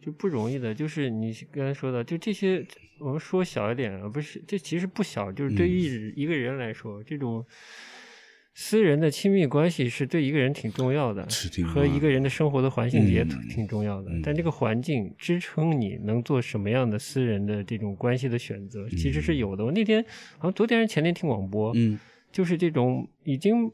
[0.00, 0.74] 就不容易的。
[0.74, 2.64] 就是你刚才说的，就这些，
[2.98, 5.30] 我们说小一点啊，不是，这其实不小。
[5.32, 7.44] 就是对于一个人来说，这种
[8.54, 11.26] 私人的亲密关系是对一个人挺重要的，
[11.66, 14.10] 和一个人的生活的环境也挺重要的。
[14.22, 19.64] 但这个环境支撑你能做什么样的私人的这种关系的选择，其实是有的。
[19.64, 20.04] 我那天
[20.38, 21.98] 好像昨天还是前天听广播，嗯，
[22.32, 23.70] 就是这种已经。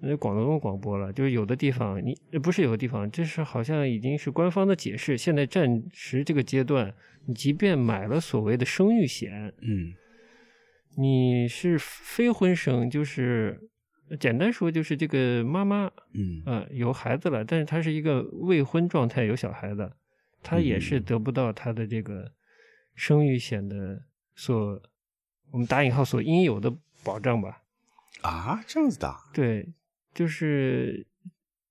[0.00, 5.18] 那广东广播了，就是有的地方你不是有的地方，这是好像已经是官方的解释。
[5.18, 6.94] 现在暂时这个阶段，
[7.26, 9.92] 你即便买了所谓的生育险，嗯，
[10.96, 13.60] 你是非婚生，就是
[14.20, 19.96] 简单说就是这个妈妈，嗯呃有孩子了，但是她是一个未婚状态有小孩的，
[20.44, 22.30] 她也是得不到她的这个
[22.94, 24.00] 生育险的
[24.36, 24.80] 所
[25.50, 27.62] 我们打引号所应有的保障吧？
[28.22, 29.12] 啊，这样子的？
[29.34, 29.68] 对。
[30.18, 31.06] 就是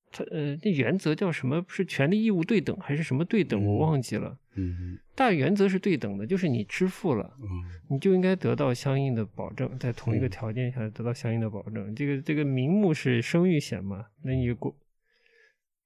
[0.10, 1.66] 他呃，那原则叫什么？
[1.68, 3.62] 是权利义务对等还是什么对等？
[3.66, 4.40] 我忘记了。
[4.56, 7.46] 嗯，大原则是对等的，就是你支付了，嗯，
[7.90, 11.94] 你就应该得到相应的保证，在同一个条件下得到相应的保证。
[11.94, 14.06] 这个这个名目是生育险嘛？
[14.24, 14.74] 那你过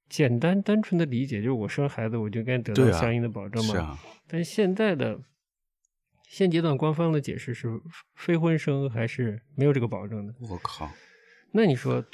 [0.07, 3.73] 简单单纯的理解就是我生孩子我就该得到相应的保证嘛？
[3.73, 3.97] 是啊。
[4.27, 5.19] 但现在的
[6.29, 7.67] 现阶段官方的解释是
[8.13, 10.35] 非婚生还是没有这个保证的。
[10.47, 10.87] 我靠！
[11.51, 12.05] 那你说？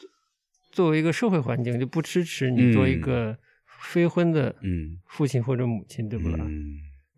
[0.77, 4.55] 作为一个社会环境，就不支持你做一个非婚的
[5.07, 6.45] 父亲或者母亲，对不啦？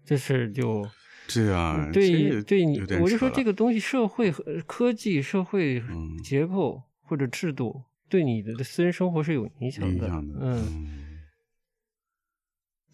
[0.05, 0.87] 这事就
[1.91, 5.83] 对对你，我就说这个东西，社会和科技、社会
[6.23, 10.07] 结构或者制度，对你的私人生活是有影响的。
[10.39, 11.19] 嗯，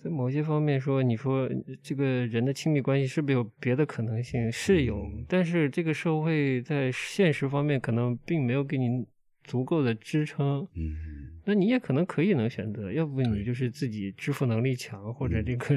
[0.02, 1.48] 在某些方面说，你说
[1.84, 4.52] 这个人的亲密关系是不是有别的可能性？
[4.52, 9.06] 是有，但是这个社会在现实方面可能并没有给你。
[9.46, 15.76] 足够的支撑，嗯，那你也可能可以能选择，要不你就是自己支付能力强或者这个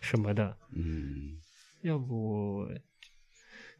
[0.00, 1.38] 什么的，嗯，
[1.82, 2.66] 要不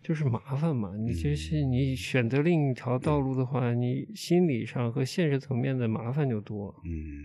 [0.02, 0.94] 就是麻烦嘛。
[0.96, 7.24] 你就是你选择另一条道路的话，你心理上和现实层面的麻烦就多，嗯，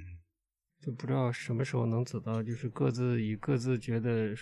[0.79, 4.33] 就不知道什么时候能走到就是各自以各自觉得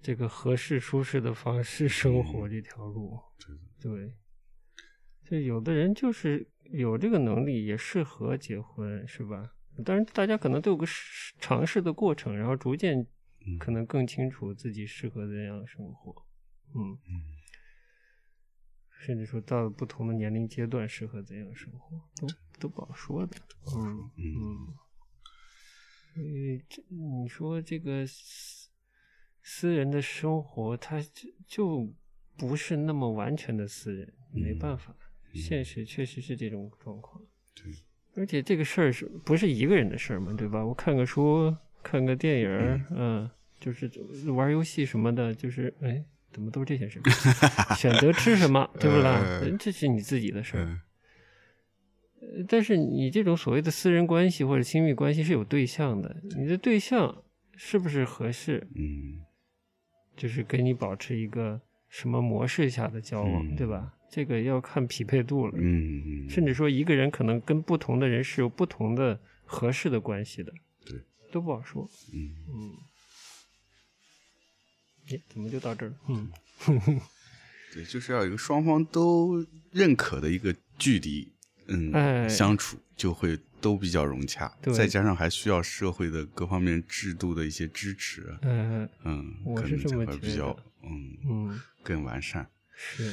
[0.00, 3.18] 这个合适舒适的方式生活这条路，
[3.80, 4.14] 对。
[5.24, 9.52] 就有的人就是有这个能力，也适合结婚，是吧？
[9.84, 10.86] 当然，大家可能都有个
[11.40, 13.06] 尝试的过程，然后逐渐
[13.58, 16.14] 可能更清楚自己适合怎样生活。
[16.74, 17.22] 嗯嗯，
[19.00, 22.28] 甚至说到了不同的年龄阶段，适合怎样生活，都
[22.60, 23.36] 都不好说的。
[23.76, 24.74] 嗯嗯，
[26.16, 28.04] 因为这你说这个
[29.42, 31.94] 私人的生活，它就就
[32.36, 34.96] 不是那么完全的私人，没办法。
[35.34, 37.20] 现实确实是这种状况，
[37.54, 37.72] 对，
[38.16, 40.64] 而且这个事儿是不是一个人的事儿嘛，对吧？
[40.64, 43.30] 我看个书，看个电影，嗯，
[43.60, 43.90] 就是
[44.30, 47.74] 玩游戏什么的，就是哎，怎么都是这些事儿？
[47.74, 49.40] 选择吃什么，对不啦？
[49.58, 50.80] 这是你自己的事儿。
[52.48, 57.22] 但是你这种所谓的私人关系或者亲密关系是有对象的，你的对象
[57.54, 58.66] 是不是合适？
[58.74, 59.20] 嗯，
[60.16, 63.94] 就是跟你保持一个什么模式下的交往，对吧？
[64.14, 70.52] 这个要看匹配度了，嗯，甚至说一个人可能跟不同的人是有不同的合适的关系的，
[70.86, 71.00] 对，
[71.32, 72.30] 都不好说，嗯。
[72.48, 72.72] 嗯，
[75.08, 75.96] 耶，怎么就到这儿了？
[76.08, 76.30] 嗯，
[77.74, 81.32] 对，就是要有一个双方都认可的一个距离，
[81.66, 91.18] 嗯，相处就会都比较融洽，再加上还需要社会的各方面制度的一些支持，嗯嗯，我是这么觉得，比较嗯。
[91.28, 93.12] 嗯更完善，是。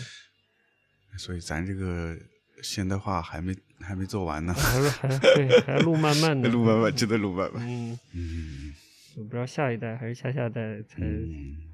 [1.17, 2.17] 所以咱这个
[2.63, 7.61] 现代化还没还没做完呢，还还对，还路漫漫的，路漫漫，真的路漫漫。
[7.67, 8.73] 嗯嗯，
[9.17, 11.01] 我不知道下一代还是下下代才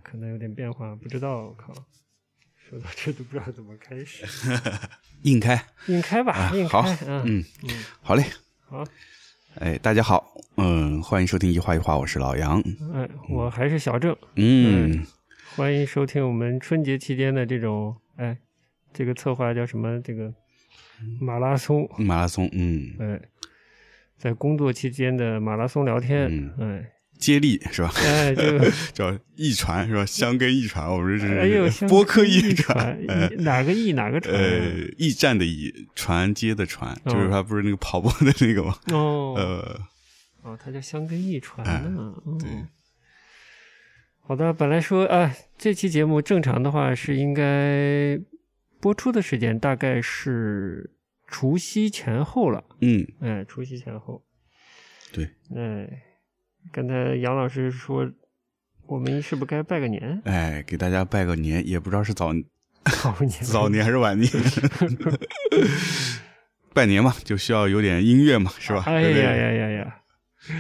[0.03, 1.47] 可能有点变化，不知道。
[1.47, 1.73] 我靠，
[2.57, 4.25] 说到这都不知道怎么开始。
[5.23, 6.81] 硬开，硬开吧，硬开。
[6.81, 8.23] 好，嗯嗯，好嘞。
[8.65, 8.83] 好，
[9.59, 12.59] 哎，大家好，嗯，欢迎收听一画一画，我是老杨。
[12.93, 14.15] 哎，我还是小郑。
[14.35, 15.05] 嗯，
[15.55, 18.37] 欢迎收听我们春节期间的这种哎。
[18.97, 20.01] 这个策划叫什么？
[20.01, 20.33] 这个
[21.21, 23.21] 马拉松，马拉松，嗯，哎，
[24.17, 26.83] 在工作期间的马拉松聊天，哎，
[27.19, 27.91] 接力是吧？
[27.95, 28.57] 哎，就
[28.91, 30.03] 叫一传是吧？
[30.03, 32.99] 相根一传，我们这是播客一传，
[33.37, 34.33] 哪个驿哪个传？
[34.35, 34.65] 呃，
[34.97, 38.75] 驿站的驿，传接的传，就是他不是那个跑步的那个吗？
[38.91, 39.79] 哦，呃，
[40.41, 42.15] 哦，他叫相根驿传呢。
[42.39, 42.49] 对，
[44.21, 48.19] 好的，本来说啊，这期节目正常的话是应该。
[48.79, 50.91] 播出的时间大概是
[51.25, 52.63] 除夕前后了。
[52.81, 54.23] 嗯，哎，除夕前后。
[55.11, 55.25] 对。
[55.55, 55.87] 哎，
[56.71, 58.09] 刚才杨老师说，
[58.87, 60.21] 我们是不是该拜个年？
[60.25, 62.31] 哎，给大家拜个年，也不知道是早
[63.01, 64.31] 早年早年还是晚年。
[66.73, 68.83] 拜年嘛，就需要有点音乐嘛，是吧？
[68.85, 70.01] 哎呀呀呀呀！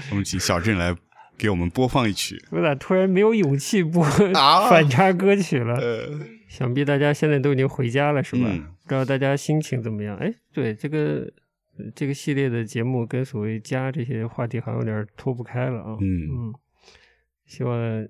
[0.09, 0.93] 我们请小郑来
[1.37, 2.43] 给我们播放一曲。
[2.49, 5.79] 我咋突然没有勇气播反差歌曲了？
[6.47, 8.49] 想必大家现在都已经回家了，是吧？
[8.83, 10.17] 不知道大家心情怎么样？
[10.17, 11.31] 哎，对这个。
[11.93, 15.95] 这个系列的节目跟所谓家这些话题好像有点脱不开了啊。
[16.01, 16.53] 嗯嗯，
[17.45, 18.07] 希望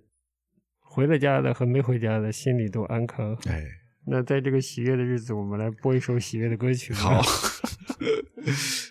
[0.80, 3.38] 回了家的和没回家的心里都安康。
[3.46, 3.62] 哎，
[4.06, 6.94] 那在这个喜悦的日子，我们来播一首喜悦的歌曲。
[6.94, 7.22] 好。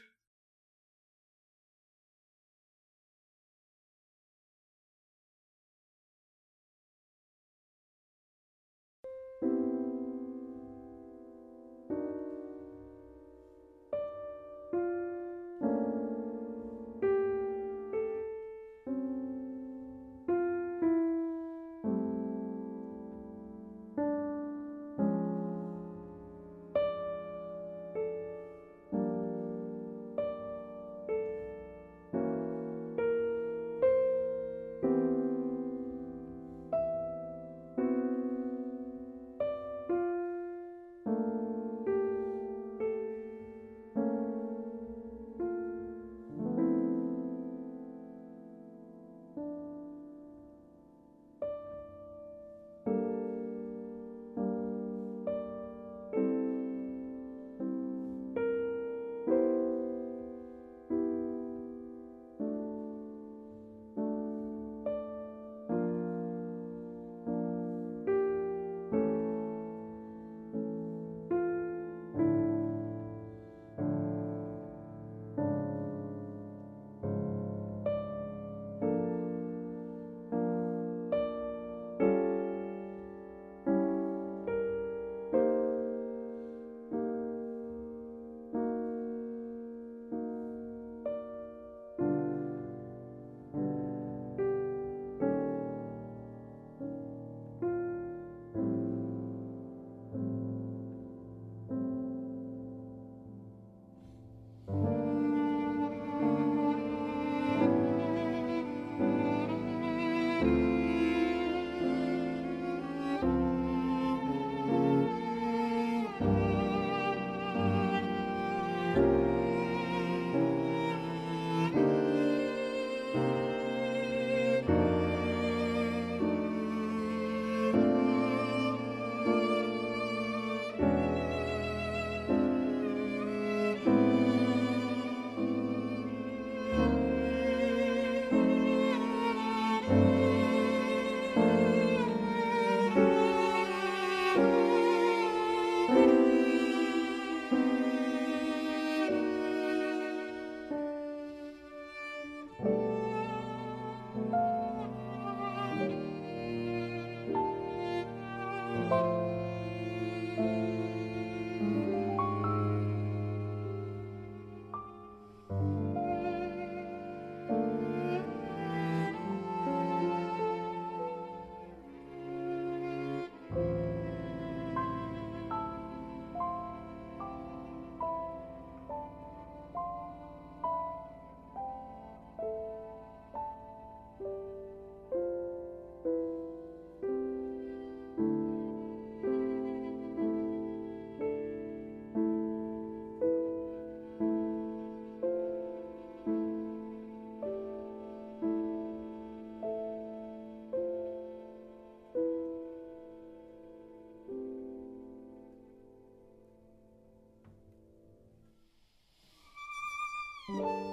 [210.49, 210.87] Música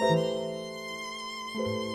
[0.00, 1.89] Música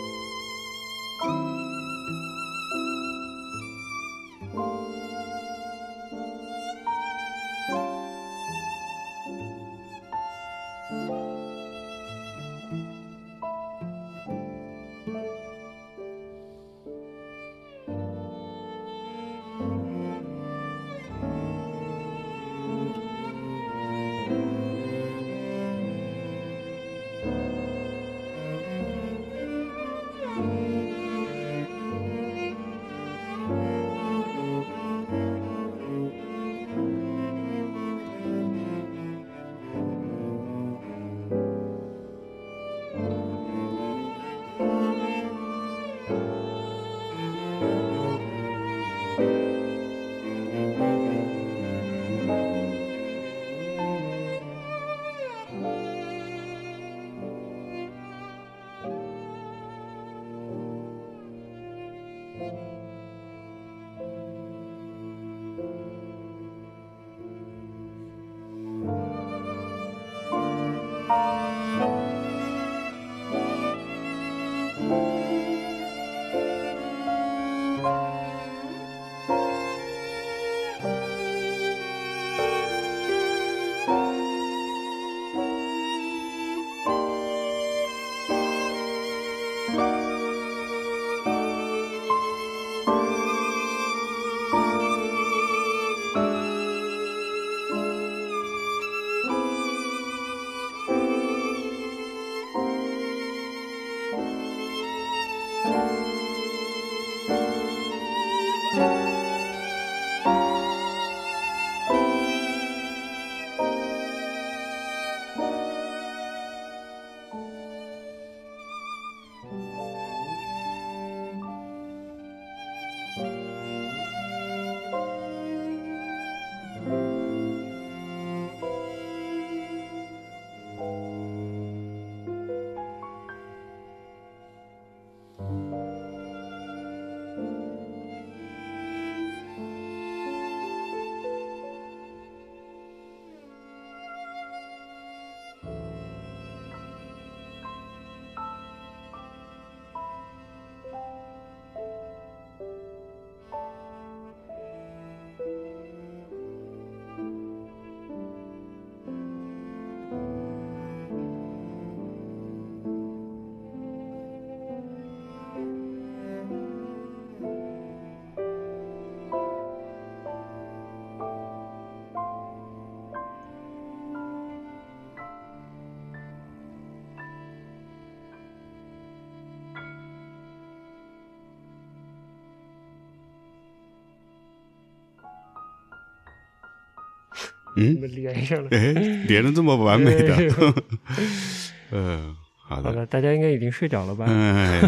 [187.76, 188.92] 嗯，连上了，哎，
[189.28, 190.34] 连的这么完美的，
[191.92, 194.24] 嗯，好的，好的，大家应该已经睡着了吧？
[194.26, 194.80] 哎，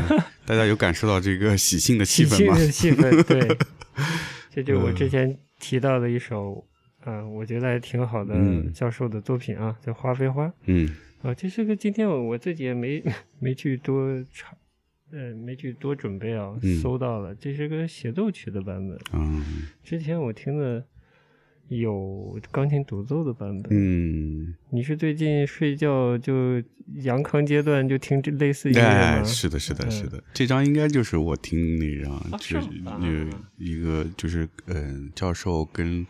[0.47, 2.57] 大家有感受到这个喜庆的气氛吗？
[2.57, 3.57] 喜庆的气氛，对，
[4.51, 6.67] 这就是我之前提到的一首，
[7.05, 8.35] 嗯，我觉得还挺好的
[8.75, 10.47] 教授的作品啊，叫《花非花》。
[10.65, 10.89] 嗯，
[11.23, 13.03] 啊，这是个今天我我自己也没
[13.39, 14.57] 没去多查，
[15.13, 18.99] 呃，没去多准备啊，搜到了，这是个协奏曲的版本。
[19.13, 19.45] 嗯，
[19.85, 20.85] 之前我听的。
[21.69, 23.71] 有钢琴独奏的版本。
[23.71, 26.63] 嗯，你是最近睡觉就
[27.03, 28.83] 阳康阶段就听这类似音乐
[29.21, 29.25] 吗？
[29.25, 30.23] 是的，是的，是的。
[30.33, 32.69] 这张应该就是我听那张，就是
[33.01, 36.07] 有一个就是嗯，教授跟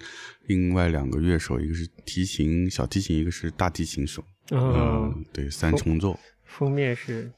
[0.47, 4.25] 另外两个乐手，一个是提琴小提琴，一个是大提琴手。
[4.50, 6.19] 嗯，对，三重奏。
[6.45, 7.31] 封面是。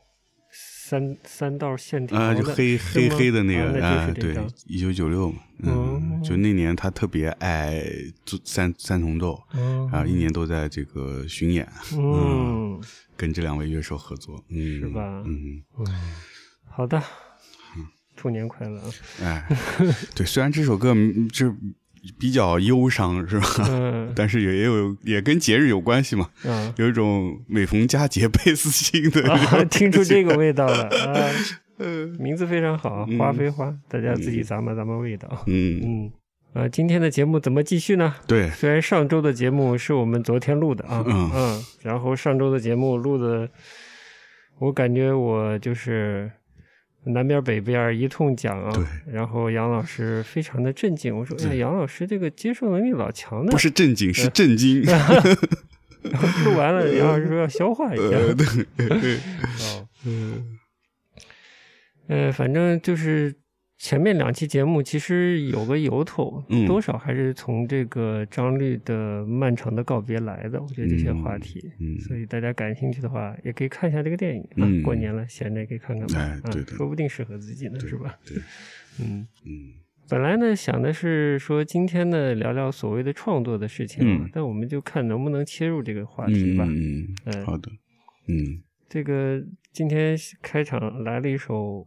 [0.90, 7.80] 三三道线条啊，就黑黑黑的那个啊，对，一九九六嘛，嗯，就那年他特别爱
[8.26, 9.40] 做三三重奏，
[9.92, 11.64] 然后一年都在这个巡演，
[11.96, 12.80] 嗯，
[13.16, 15.22] 跟这两位乐手合作，嗯，是吧？
[15.24, 15.62] 嗯，
[16.68, 17.00] 好的，
[18.16, 18.82] 兔年快乐！
[19.22, 19.46] 哎，
[20.16, 20.92] 对，虽然这首歌
[21.32, 21.54] 这。
[22.18, 23.46] 比较忧伤是吧？
[23.68, 26.28] 嗯，但是也也有也跟节日有关系嘛。
[26.44, 31.30] 嗯，有一种每逢佳节倍思亲的， 听出这个味道了啊。
[31.78, 35.28] 嗯，名字非常好，花非花，大家自己咂摸咂摸味道。
[35.46, 36.12] 嗯嗯，
[36.52, 38.14] 呃，今天的节目怎么继续呢？
[38.26, 43.48] 对，虽然上周的节目是我们昨天录的啊，嗯嗯，然后上周的节目录的，
[44.58, 46.30] 我感觉我就是。
[47.04, 54.82] 南边北边一通讲啊，对，然后杨老师非常的震惊，我说：“哎，杨老师这个接受能力老强的。”不是震惊，是震惊。
[56.44, 58.10] 录完了，杨老师说要消化一下。
[58.76, 59.16] 对，
[59.60, 60.58] 哦， 嗯，
[62.08, 63.34] 呃，反正就是。
[63.80, 70.60] 前面两期节目其实有个由头，多少还是从这个张律的《漫长的告别》来的。
[70.60, 71.64] 我觉得这些话题，
[72.06, 74.68] 所以大家感兴趣的话，也可以看一下这个电影啊。
[74.84, 78.18] 过年了，闲着也可以看看嘛，说不定适合自己呢，是吧？
[78.26, 78.36] 对，
[79.00, 79.72] 嗯嗯。
[80.10, 86.66] 本来呢，想的是说今天呢聊聊所谓的创作的事情，但我们就看能不能切入这个话题吧。
[86.68, 87.70] 嗯嗯，好的。
[88.28, 88.60] 嗯，
[88.90, 91.86] 这个今天开场来了一首。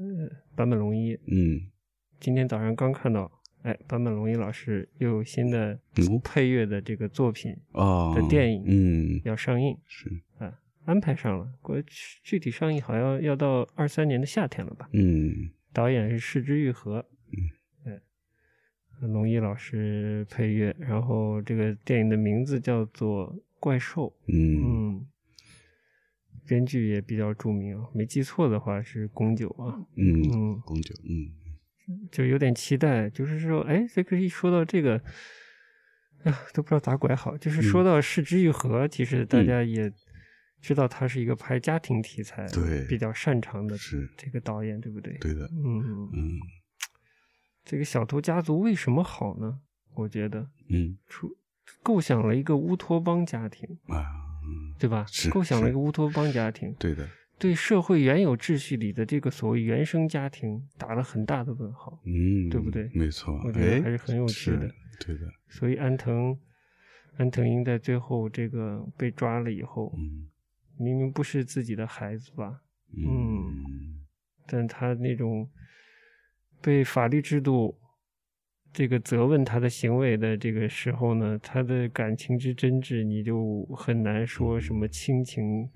[0.00, 1.60] 嗯，坂本龙一，嗯，
[2.20, 3.28] 今天早上刚看到，
[3.62, 5.76] 哎，坂本龙一老师又有新的
[6.22, 10.08] 配乐的这个作品哦的电影，嗯，要上映，是。
[10.38, 11.76] 啊，安排上了，过
[12.22, 14.88] 具体上映好像要到二三年的夏天了吧？
[14.92, 17.04] 嗯，导演是市之愈合，
[17.84, 24.62] 嗯，龙一老师配乐，然后这个电影的名字叫做《怪兽》，嗯。
[24.62, 24.87] 嗯。
[26.48, 29.76] 编剧也比较著名啊，没记错的话是宫九啊。
[29.96, 31.28] 嗯嗯，宫九，嗯，
[32.10, 34.96] 就有点期待，就是说，哎，这个一说到这个，
[36.24, 37.36] 啊，都不知道咋拐好。
[37.36, 39.92] 就是说到视之愈合，其实大家也
[40.60, 45.12] 知道他是一个拍家庭题材对比较擅长的是这个导演，对不对？
[45.18, 46.38] 对的，嗯嗯
[47.64, 49.60] 这个小偷家族为什么好呢？
[49.94, 51.28] 我觉得嗯出
[51.82, 54.04] 构想了一个乌托邦家庭，啊，
[54.48, 55.04] 嗯对吧？
[55.08, 62.00] 是构想了一个乌托邦家庭，对的，对社会原有秩序里的这个所谓原生家庭打了很大的问号。
[62.06, 64.70] 嗯，对不对没错，我觉得哎还是很有趣的。
[65.00, 66.38] 对的，所以安藤
[67.16, 70.28] 安藤英在最后这个被抓了以后，嗯
[70.78, 72.60] 明明不是自己的孩子吧，
[72.96, 73.98] 嗯
[74.46, 75.50] 但他那种
[76.62, 77.76] 被法律制度
[78.72, 85.68] 这个责问他的行为的这个时候呢，他的感情之真挚，你就很难说什么亲情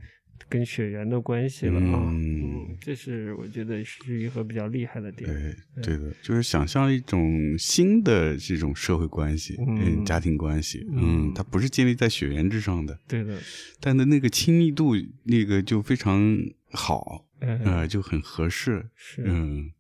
[0.49, 2.11] 跟血缘的关系了啊。
[2.11, 5.29] 嗯嗯，这是我觉得是一个比较厉害的点。
[5.29, 13.39] 对对的，就是想象一种新的这种社会关系，嗯家庭关系，嗯嗯，它不是建立在血缘之上的，对的，
[13.81, 14.95] 但的那个亲密度，
[15.25, 16.37] 那个就非常
[16.73, 19.23] 好，嗯，呃，就很合适，是。
[19.25, 19.71] 嗯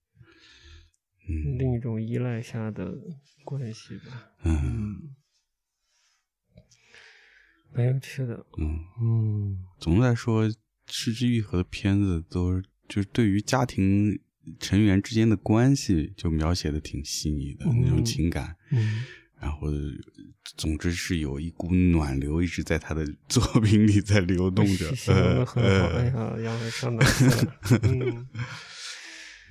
[1.28, 1.58] 嗯。
[1.58, 2.94] 另一种依赖下的
[3.44, 4.54] 关系吧，嗯。
[4.64, 5.14] 嗯，
[7.74, 9.58] 蛮有趣的，嗯，嗯。
[9.78, 10.50] 总的来说，
[10.86, 14.20] 失之愈合的片子都是就是对于家庭
[14.58, 18.04] 成员之间的关系就描写的挺细腻的、那种嗯。
[18.04, 19.04] 情感，嗯。
[19.40, 19.66] 然后
[20.56, 28.28] 总之是有一股暖流一直在他的 作品里在流动着，形容的很好，呃哎呀，杨海上档次了， 嗯。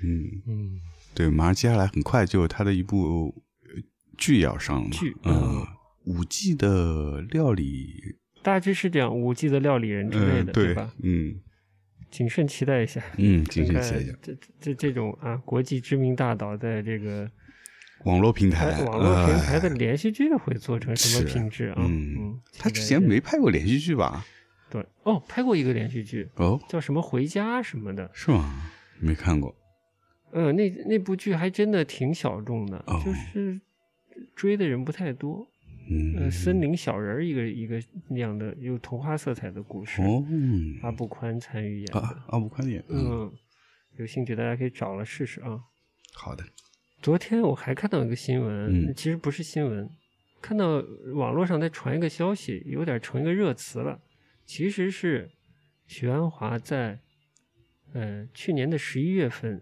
[0.04, 0.80] 嗯，嗯，
[1.13, 3.34] 对，马上接下来很快就有他的一部
[3.65, 3.82] 呃
[4.17, 5.67] 剧要上了嘛，剧嗯嗯，
[6.06, 7.93] 五 G 的料理
[8.43, 10.91] 大致是这样五 G 的料理人之类嗯，的，对吧？？
[11.04, 11.36] 嗯
[12.10, 17.30] 谨慎期待一下，嗯，谨慎期待一下， 这这这种啊，国际知名大导在这个
[18.04, 21.76] 网络平台，哎网络平台的哎连续剧会做成什么品质啊？
[21.80, 24.26] 嗯嗯，他之前没拍过连续剧吧？
[24.69, 28.71] 对哦，拍过一个连续剧，哦，叫什么《回家》什么的，是吗？
[29.00, 29.56] 没看过。
[30.32, 33.60] 呃，那那部剧还真的挺小众的，哦就是
[34.36, 35.48] 追的人不太多。
[35.89, 42.00] 嗯，呃，森林小人儿一个一个那样的有童话色彩的故事，哦，嗯阿布宽参与演的。
[42.00, 43.34] 啊，阿布宽演，嗯，嗯，
[43.98, 45.60] 有兴趣大家可以找了试试啊。
[46.13, 46.44] 好的，
[47.02, 49.89] 昨天我还看到一个新闻，嗯其实不是新闻，
[50.39, 50.82] 看到
[51.15, 54.00] 网络上在传一个消息，有点成一个热词了。
[54.46, 55.32] 其实是
[55.88, 57.00] 许鞍华在
[57.94, 59.62] 呃去年的十一月份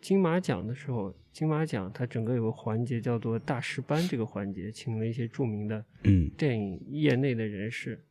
[0.00, 6.30] 金马奖的时候，金马奖它整个有个环节叫做大师班，这个环节请了一些著名的嗯。
[6.36, 8.04] 电影业内的人士，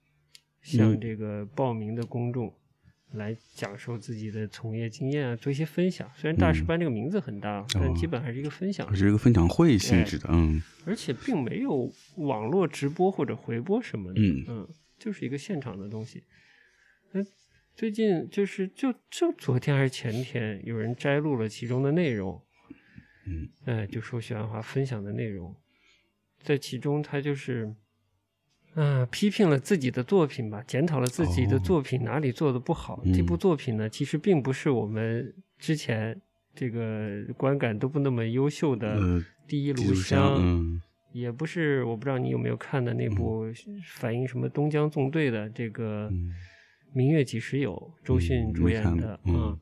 [0.62, 1.00] 向嗯。
[1.00, 2.54] 这个报名的公众
[3.14, 6.10] 来讲授自己的从业经验啊，做一些分享。
[6.16, 6.66] 虽然大师嗯。
[6.66, 10.62] 班这个名字很大，但基本还是一个分享，是一个分享会性质的，嗯。
[10.86, 14.68] 而且并没有网络直播或者回播什么的，嗯
[15.00, 16.24] 就是一个现场的东西。
[17.12, 17.22] 那
[17.80, 22.44] 最近就是就就昨天还是前天，有人摘录了其中的内容，
[23.26, 23.48] 嗯。
[23.64, 25.56] 哎，就说许鞍华分享的内容，
[26.44, 27.74] 在其中他就是，
[28.74, 31.60] 啊、批评了自己的作品吧，检讨了自己的哦。
[31.60, 33.02] 作品哪里做的不好。
[33.06, 36.22] 嗯这部作品呢，其实并不是我们之前
[36.54, 40.82] 这个观感都不那么优秀的呃《第一炉香》嗯。
[41.14, 43.46] 也不是我不知道你有没有看的那部
[43.96, 46.28] 反映什么东江纵队的这个嗯
[46.94, 49.60] 《明月几时有》，周迅嗯主演的过嗯。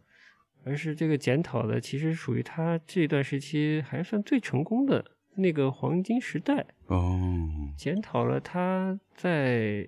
[0.64, 5.04] 而是这个检讨的其实属于他这段时期还算最成功的
[5.36, 9.88] 那个黄金时代，哦，检讨了他在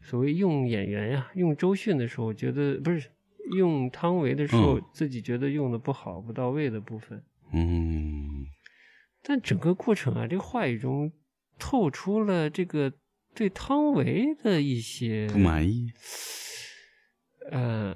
[0.00, 3.10] 所谓用演员呀、用周迅的时候，觉得不是
[3.54, 4.84] 用汤唯的时候，嗯。
[4.94, 7.22] 自己觉得用的不好、不到位的部分。
[7.52, 8.46] 嗯。
[9.22, 11.12] 但整个过程啊，这个话语中
[11.58, 12.92] 透出了这个
[13.34, 15.90] 对汤唯的一些不满意
[17.50, 17.94] 呃，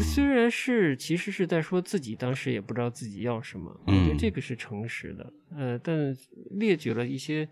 [0.00, 5.32] 虽然是其实是在说自己当时也不知道自己要什么，我觉得嗯这个是诚实的。
[5.50, 6.16] 呃，但
[6.52, 7.46] 列举了一些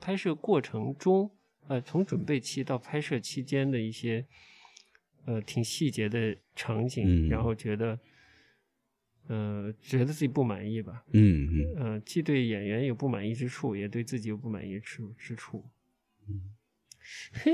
[0.00, 1.30] 拍摄过程中，
[1.66, 4.24] 呃，从准备期到拍摄期间的一些
[5.24, 7.98] 呃挺细节的场景，嗯然后觉得
[9.26, 11.02] 呃觉得自己不满意吧。
[11.12, 15.68] 嗯嗯呃，既对演员有不满意之处，也对自己有不满意之之处。
[16.28, 16.54] 嗯
[17.32, 17.52] 嘿，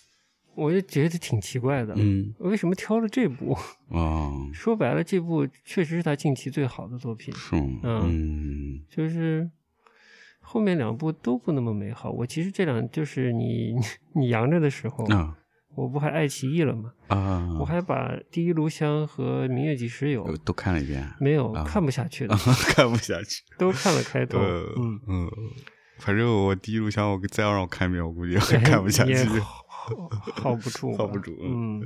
[0.54, 2.34] 我就觉得挺奇怪的，嗯。
[2.38, 3.56] 为什么挑了这部？
[3.88, 7.80] 哦， 说白了，这部确实是他近期最好的作品，是吗？
[8.04, 8.84] 嗯。
[8.90, 9.50] 就是
[10.40, 12.10] 后面两部都不那么美好。
[12.10, 13.74] 我其实这两就是你
[14.14, 15.38] 你阳着的时候，啊。
[15.74, 16.92] 我不还爱奇艺了吗？
[17.08, 21.64] 啊，我还把《第一炉香》和《明月几时有呃》都看了一遍，没有、啊。
[21.64, 24.38] 看不下去的，看不下去，都看了开头。
[24.38, 25.30] 呃嗯，嗯
[25.98, 29.14] 反正我第一炉香，我再要让我看一遍，我估计看不下去，
[30.34, 31.36] 耗不住， 耗不住。
[31.42, 31.82] 嗯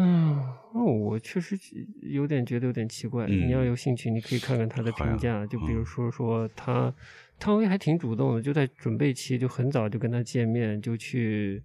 [0.00, 0.40] 嗯，
[0.74, 1.58] 我确实
[2.02, 3.26] 有点觉得有点奇怪。
[3.26, 5.44] 你要有兴趣，你可以看看他的评价。
[5.46, 6.94] 就比如说说他，
[7.38, 11.64] 汤唯还挺主动的，就在准备期就很早就跟他见面，就去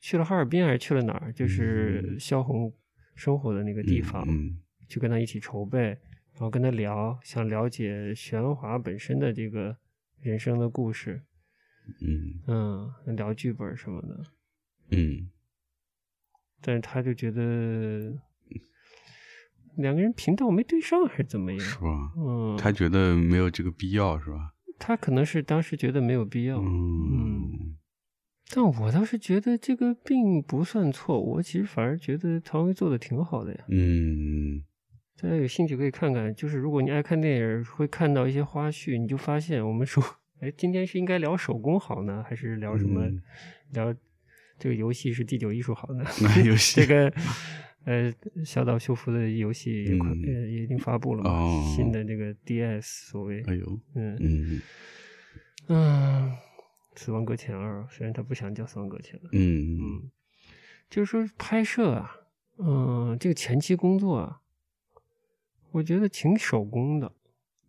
[0.00, 1.32] 去了哈尔滨还是去了哪儿？
[1.32, 2.70] 就是萧红
[3.14, 4.26] 生活的那个地方，
[4.86, 5.96] 去跟他一起筹备，
[6.32, 9.76] 然后跟他聊，想了解玄华本身的这个
[10.20, 11.22] 人生的故事。
[12.00, 14.24] 嗯嗯，聊剧本什么的。
[14.90, 15.28] 嗯。
[16.60, 18.16] 但是他就觉得
[19.76, 21.60] 两个人频道没对上，还是怎么样？
[21.60, 22.12] 是吧？
[22.16, 24.54] 嗯，他觉得没有这个必要，是吧？
[24.78, 26.60] 他可能是当时觉得没有必要。
[26.60, 27.76] 嗯，
[28.54, 31.20] 但我倒是觉得这个并不算错。
[31.20, 33.64] 我其实反而觉得唐薇做的挺好的呀。
[33.68, 34.62] 嗯，
[35.20, 36.34] 大家有兴趣可以看看。
[36.34, 40.02] 就是如果你爱看电影，会看到一些花絮，你就发现我们说，
[40.40, 43.06] 哎，今天是应该聊手工好呢，还是聊什么？
[43.72, 43.94] 聊。
[44.58, 46.04] 这个游戏是第九艺术好呢？
[46.46, 47.12] 游戏这个
[47.84, 48.12] 呃，
[48.44, 51.64] 小岛秀夫的游戏也快呃也已经发布了嘛？
[51.74, 54.62] 新的这个 DS 所谓，哎呦，嗯嗯
[55.66, 56.32] 嗯，
[56.94, 60.10] 死亡搁浅二，虽然他不想叫死亡搁浅了，嗯嗯，
[60.88, 62.14] 就是说拍摄啊，
[62.58, 64.41] 嗯，这个前期工作啊，
[65.72, 67.12] 我觉得挺手工的，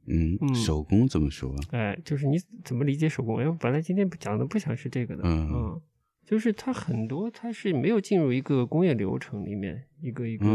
[0.06, 1.56] 嗯，手工怎么说？
[1.72, 3.38] 哎，就是你怎么理解手工？
[3.38, 5.82] 哎，本来今天讲的不想是这个的，嗯。
[6.26, 10.46] 就是它很多，它是没有进入一个工业流程里面，一个一个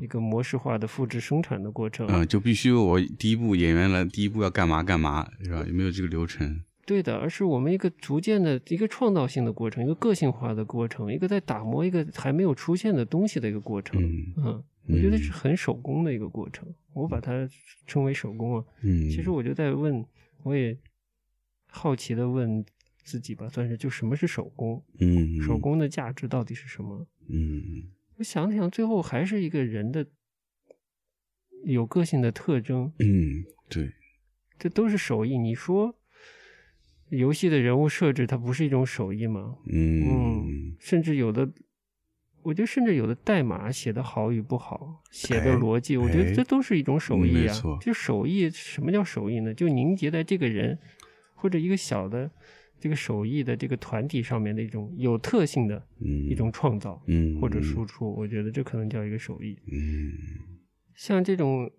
[0.00, 2.04] 一个模式化的复制生产的过程。
[2.08, 5.64] 嗯，就必须我第一步演员来，第一步要干嘛干嘛，是吧？
[5.68, 6.60] 有没有这个流程？
[6.84, 14.02] 对的，而是我们一个逐渐的一个创造性的过程，一个个性化的过程，一个在打磨一个还没有出现的东西的一个过程。
[14.02, 17.48] 嗯，我觉得是很手工的一个过程，我把它
[17.86, 18.64] 称为手工啊。
[18.82, 20.04] 嗯，其实我就在问，
[20.42, 20.76] 我也
[21.66, 22.64] 好奇的问。
[23.04, 24.80] 自己吧，算是就什么是手工？
[25.00, 27.04] 嗯，手工的价值到底是什么？
[27.28, 30.06] 嗯，我想想，最后还是一个人的
[31.64, 32.92] 有个性的特征。
[33.00, 33.90] 嗯，对，
[34.56, 35.36] 这都是手艺。
[35.36, 35.96] 你说
[37.08, 39.58] 游戏的人物设置，它不是一种手艺吗？
[39.66, 41.52] 嗯，甚至有的，
[42.42, 47.54] 我觉得甚至有的代码写的好与不好，写的逻辑，我觉得这都是一种手艺啊。
[47.80, 49.54] 就手艺，什么叫手艺呢？
[49.54, 50.78] 就凝结在这个人
[51.34, 52.30] 或者一个小的。
[52.80, 55.80] 这个手艺的这个团体上面的一种有特性的
[56.28, 59.56] 一种创造，嗯，或者输出，我觉得这可能叫一个手艺。
[59.70, 60.10] 嗯，
[60.96, 61.70] 像这种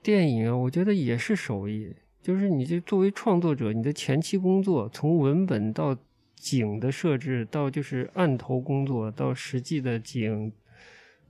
[0.00, 5.92] 电影啊，我觉得也是手艺，就是你这作为创作者，你的前期工作，从文本到
[6.40, 10.52] 景的设置，到就是案头工作，到实际的景。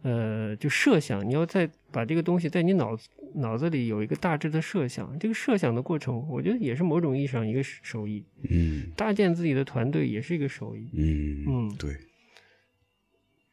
[0.02, 8.24] 呃，就设想，你要再把这个东西在你脑子脑子里有一个大致的设想，这个设想的过程，我觉得也是某种意义上一个手艺。
[8.48, 10.88] 嗯，搭建自己的团队也是一个手艺。
[10.94, 11.96] 嗯嗯，对，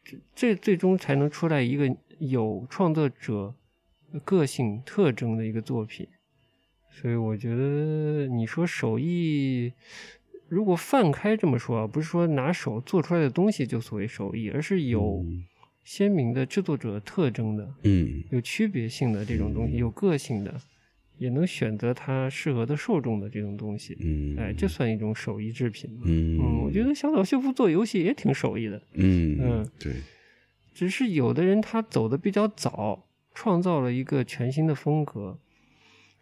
[0.03, 3.55] 这这最终才能出来一个有创作者
[4.23, 6.07] 个性特征的一个作品。
[6.91, 9.73] 所以我觉得你说手艺，
[10.47, 15.25] 如果放开这么说啊，不是说拿手做出来的东西就所谓手艺，而是有。
[15.83, 20.59] 鲜明的制作者特征的，嗯，有区别性的这种东西，有个性的，
[21.19, 26.39] 也能选择它适合的受众的这种东西，嗯，哎，这算一种手艺制品嗯。
[26.39, 29.93] 嗯，我觉得小岛秀夫做游戏也挺手艺的，嗯嗯，对，
[30.73, 33.05] 只是有的人他走的比较早，
[33.35, 35.37] 创造了一个全新的风格，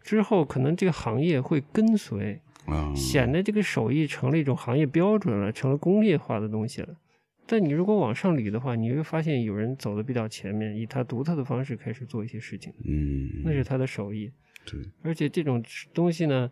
[0.02, 6.96] 之后可能这个行业会跟随，啊，显得这个手艺成了一种行业标准了，成了工业化的东西了。
[7.46, 14.32] 但你如果往上捋的话，你会发现有人走的比较前面，以他独特的方式开始做一些事情，嗯，那是他的手艺。
[14.64, 16.50] 对，而且这种东西呢，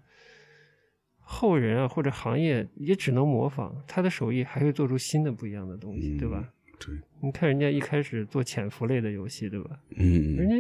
[1.19, 6.53] 后人啊或者行业也只能模仿他的手艺，还会做出新的不一样的东西，对吧？
[6.79, 9.81] 对，你看人家一开始做潜伏类的游戏，对吧？
[9.97, 10.57] 嗯，人家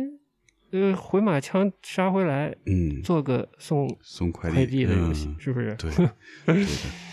[0.73, 5.75] 呃回马枪杀回来，嗯，做个送送快递的游戏，是不是？
[5.77, 5.91] 对，
[6.45, 6.71] 对的，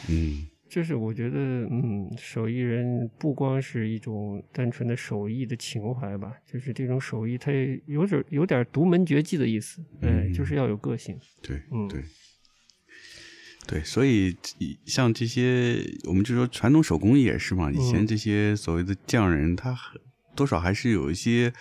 [0.09, 0.47] 嗯。
[0.69, 11.17] 就是我觉得，嗯，手艺人不光是一种单纯的手艺的情怀吧，就是这种手艺，它也有点有点独门绝技的意思，哎，就是要有个性。
[11.41, 12.03] 对，嗯，对，
[13.67, 14.37] 对，所以
[14.85, 19.75] 像这些，我们就说传统手工艺也是嘛，以前这些所谓的匠人，他
[20.39, 21.51] 多少还是有一些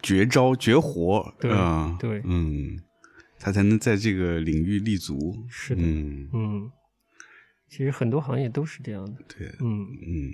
[0.00, 1.50] 绝招绝活，对
[1.98, 2.78] 对，嗯，
[3.40, 5.44] 他才能在这个领域立足。
[5.48, 6.28] 是的，嗯。
[6.32, 6.70] 嗯。
[7.68, 9.86] 其实很多行业都是这样的，对，嗯。
[10.06, 10.32] 嗯，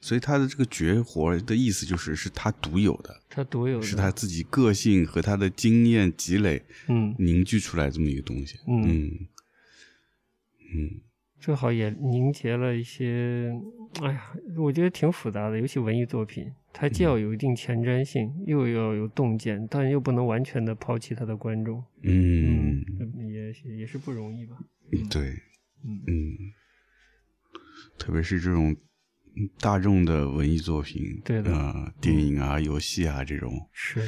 [0.00, 9.10] 所以他的这个绝活的意思就是是他独有的，他独有的，是他自己个性和他的经验积累，嗯，凝聚出来这么一个东西，嗯，
[10.74, 11.00] 嗯，
[11.40, 13.50] 最好也凝结了一些，
[14.02, 21.82] 哎呀，我觉得挺复杂的，尤其文艺作品，它既要有一定前瞻性，又要有洞见，但又不能完全的抛弃他的观众。
[22.02, 22.84] 嗯，
[23.32, 24.56] 也也是不容易吧？
[25.10, 25.30] 对，
[25.84, 26.14] 嗯嗯，
[27.98, 28.76] 特别是这种
[29.60, 34.00] 大众的文艺作品，对的，电影啊、游戏啊这种，是。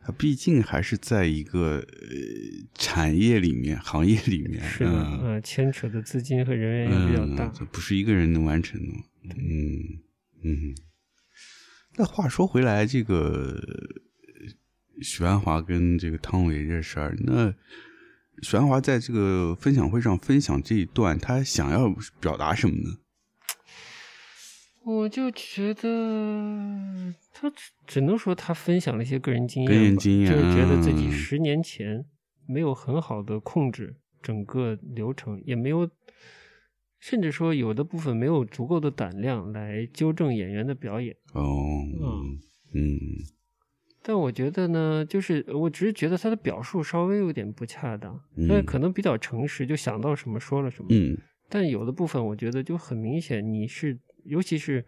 [0.00, 1.84] 它毕竟还是在一个呃
[2.74, 8.94] 产业里面、行业里面，是的，嗯，牵扯的资金和人员也比较大，这不是一个人能完成的。
[9.24, 9.98] 嗯
[10.44, 10.74] 嗯。
[11.96, 13.58] 那话说回来，这个
[15.00, 17.54] 许鞍华跟这个汤唯这事儿，那
[18.42, 22.98] 许鞍华在这个分享会上分享这一段，他想要表达什么呢？
[24.84, 32.04] 我就觉得他只只能说他分享了一些个人经验，个人经验，就是觉得自己十年前
[32.46, 35.90] 没有很好的控制整个流程，也没有，
[37.08, 41.14] 甚至说有的部分没有足够的胆量来纠正演员的表演。
[41.34, 41.44] 哦，
[42.02, 42.36] 嗯
[42.74, 42.98] 嗯。
[44.02, 50.88] 但我觉得呢，就是我只是觉得他的表述稍微有点不恰当，但可能比较诚实，就想到什么说了什么。
[50.90, 51.16] 嗯。
[51.48, 53.96] 但有的部分我觉得就很明显，你是。
[54.24, 54.84] 尤其是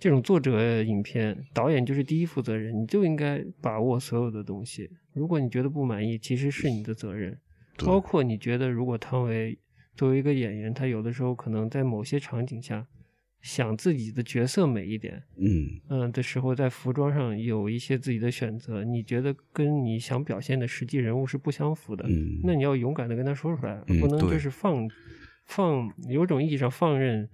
[0.00, 4.88] 这种作者影片，导演就是第一负责人，你就应该把握所有的东西。
[5.12, 7.38] 如果你觉得不满意，其实是你的责任。
[7.84, 9.58] 包括你觉得，如果汤唯
[9.98, 12.86] 作为一个演员，他有的时候可能在某些场景下
[13.42, 24.88] 想自己的角色美一点，嗯嗯的时候，在服装上有一些自己的选择，你觉得跟你想表现的实际人物是不相符的，嗯，那你要勇敢的跟他说出来，不能就是放
[25.46, 27.28] 放有种意义上放任。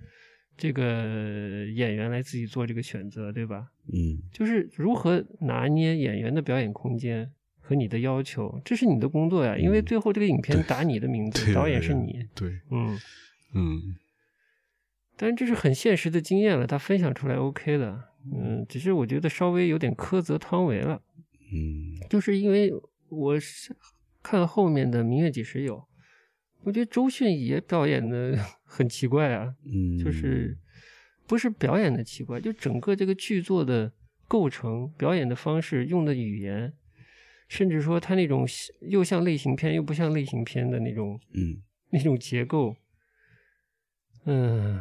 [0.57, 3.67] 这个演员来自己做这个选择，对吧？
[3.93, 7.29] 嗯，就是如何拿捏演员的表演空间
[7.67, 9.57] 和你的要求，这是你的工作呀。
[9.57, 12.29] 因为最后这个影片打你的名字，导演是你。
[12.35, 12.99] 对，嗯
[13.55, 13.97] 嗯。
[15.17, 18.11] 当然这是很现实的经验了，他分享出来 OK 的。
[18.31, 21.01] 嗯，只是我觉得稍微有点苛责汤唯了。
[21.53, 22.71] 嗯，就是因为
[23.09, 23.75] 我是
[24.23, 25.77] 看后面的《明月几时有》。
[26.65, 30.59] 我觉得周迅也表演的 很奇怪啊，嗯，就是
[31.27, 33.93] 不是表演的奇怪，就整个这个剧作的
[34.27, 36.73] 构成、表演的方式、用的语言，
[37.49, 38.47] 甚至说他那种
[38.83, 42.77] 又像类型片又不像类型片的那种，嗯，那种结构，
[44.27, 44.81] 嗯。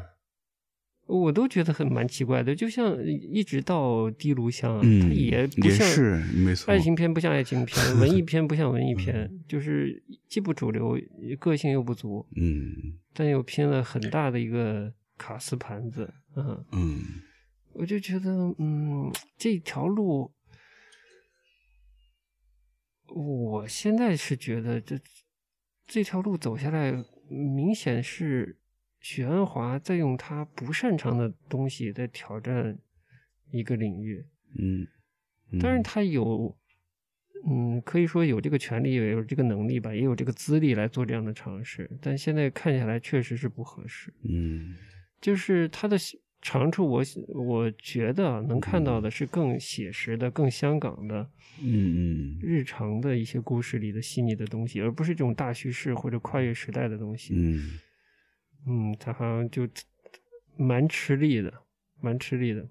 [1.06, 10.98] 我都觉得很蛮奇怪的，就像一直到《滴炉香》，它也不像是没错爱情片，不像爱情片；文艺 片不像文艺片，就是既不主流，
[11.42, 12.26] 个性又不足。
[12.38, 12.74] 嗯，
[13.14, 16.12] 但又拼了很大的一个卡斯盘子。
[16.38, 17.02] 嗯嗯，
[17.74, 20.32] 我就觉得，嗯，这条路，
[23.14, 25.00] 我现在是觉得这
[25.86, 26.92] 这条路走下来，
[27.30, 28.60] 明显是。
[29.06, 32.80] 许鞍华在用他不擅长的东西在挑战
[33.52, 34.26] 一个领域，
[34.58, 34.88] 嗯，
[35.60, 36.58] 但是他有，
[37.46, 41.92] 嗯，可以说有这个权利，也有这个能力吧，也有这个资历来做这样的尝试。
[42.02, 44.14] 但现在看下来，确实是不合适。
[44.24, 44.74] 嗯，
[45.20, 45.98] 就是他的
[46.44, 47.02] 长处，我
[47.34, 51.28] 我觉得能看到的是更写实的、更香港的，
[51.62, 57.34] 嗯嗯，日常的一些故事里的细腻的东西，而不是这种大叙事或者跨越时代的东西。
[57.34, 57.80] 嗯。
[58.68, 59.68] 嗯，他好像就
[60.58, 61.54] 蛮吃力的，
[62.02, 62.68] 蛮吃力的。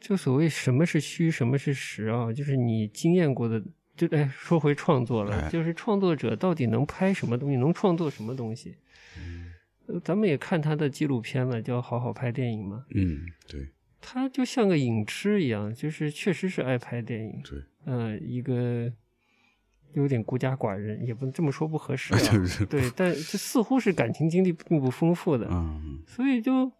[0.00, 2.32] 就所谓什么是虚，什么是实啊？
[2.32, 3.62] 就是你经验过的，
[3.96, 8.76] 就哎，说回创作了，就是创作者到底能拍什么东西，能创作什么东西？
[10.04, 12.84] 咱们也看他的纪录片了，叫《好好拍电影》嘛。
[12.94, 13.68] 嗯，对。
[14.00, 17.40] 他就像个影痴一样，就是确实是爱拍电影。
[17.42, 17.62] 对。
[17.84, 18.92] 嗯，一个。
[19.94, 22.20] 有点孤家寡人，也不能这么说不合适啊。
[22.68, 26.70] 对，但这似乎是感情经历并不丰富的，嗯，所以就，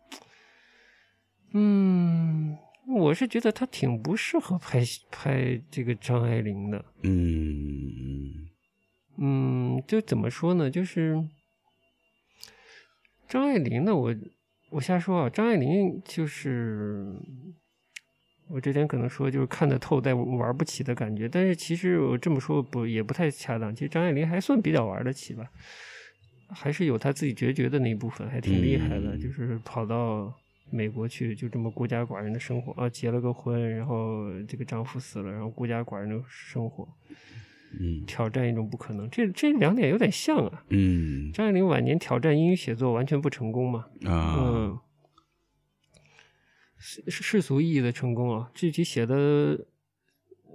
[1.54, 8.48] 嗯，我是觉得他挺不适合拍拍这个张爱玲的，嗯
[9.16, 10.70] 嗯，就怎么说呢？
[10.70, 11.26] 就是
[13.28, 14.14] 张爱玲呢，我
[14.70, 17.14] 我瞎说啊，张爱玲就是。
[18.48, 23.74] 我之前可能说就是看得透但玩不起的感觉，但是其实我这么说不也不太恰当。
[23.74, 25.50] 其实张爱玲还算比较玩得起吧，
[26.50, 29.18] 还是有她自己决绝的那一部分，还挺厉害的。
[29.18, 30.32] 就是跑到
[30.70, 36.86] 美国去，就这么孤家寡人的生活啊，结了个婚，然后这个丈夫死了，然后孤家寡人的生活，
[37.80, 39.08] 嗯，挑战一种不可能。
[39.10, 44.78] 这这两点有点像啊，嗯，张爱玲晚年挑战英语写作完全不成功嘛，啊，嗯。
[46.78, 49.66] 世世俗意义的成功啊，具体写的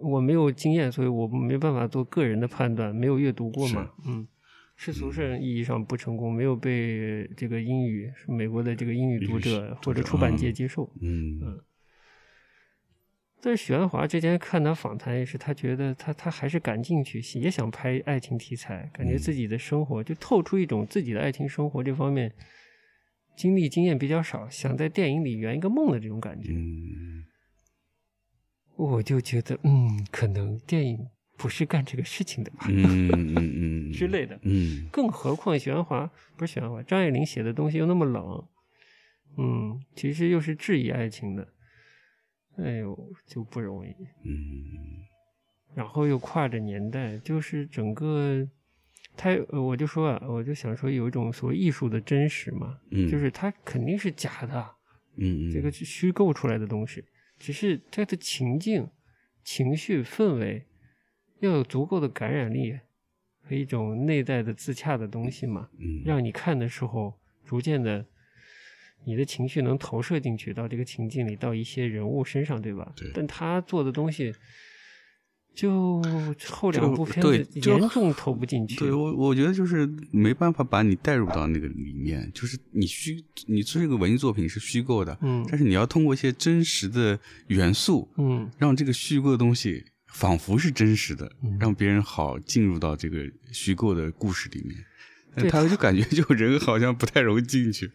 [0.01, 3.91] 我没有经验，所以我没办法做个人的判断，没有阅读过嘛。
[4.05, 4.27] 嗯，
[4.75, 10.91] 世俗上意义上不成功，没有被这个英语美国的这个英语读者或者出版界接受。
[11.01, 11.39] 嗯。
[11.41, 11.59] 嗯。
[13.43, 22.31] 但是许鞍华之前看他访谈也是，他觉得他他还是感兴趣，也想拍爱情题材，感觉自己的生活就透出一种自己的爱情生活这方面
[23.35, 26.51] 经历经验比较少，想在电影里圆一个梦的这种感觉。
[26.51, 27.25] 嗯，
[28.75, 34.39] 我就觉得，嗯，可能电影不是干这个事情的吧，嗯嗯嗯 之类的。
[34.43, 38.47] 嗯，更何况许鞍华不是许鞍华，张爱玲写的东西又那么冷，
[39.39, 41.47] 嗯，其实又是质疑爱情的。
[42.57, 43.91] 哎呦，就不容易。
[44.23, 45.05] 嗯，
[45.73, 48.47] 然后又跨着年代，就是整个，
[49.15, 54.75] 他，我就说啊，我就想说，有一种所谓艺术的真实嘛，嗯，就是它肯定是假的，
[55.15, 57.03] 嗯这个是虚构出来的东西，
[57.39, 58.87] 只是它的情境、
[59.43, 60.65] 情绪、氛围
[61.39, 62.77] 要有足够的感染力
[63.41, 68.05] 和一种内在的自洽的东西嘛，嗯，让你看的时候逐渐的。
[69.05, 72.91] 你的情绪能投射进去到这个情境里，到一些人物身上，对吧？
[72.95, 73.09] 对。
[73.13, 74.33] 但他做的东西，
[75.53, 76.01] 就
[76.47, 78.77] 后两部片子严重投不进去。
[78.77, 82.31] 对我，我觉得就是没办法把你带入到那个里面。
[82.33, 94.77] 就是你虚，你这个文艺作品是虚构的，嗯，但是你要通过一些真实的元素，嗯，让这个虚构的东西仿佛是真实的，让别人好进入到这个虚构的故事里面。
[95.35, 97.89] 但他就感觉就人好像不太容易进去。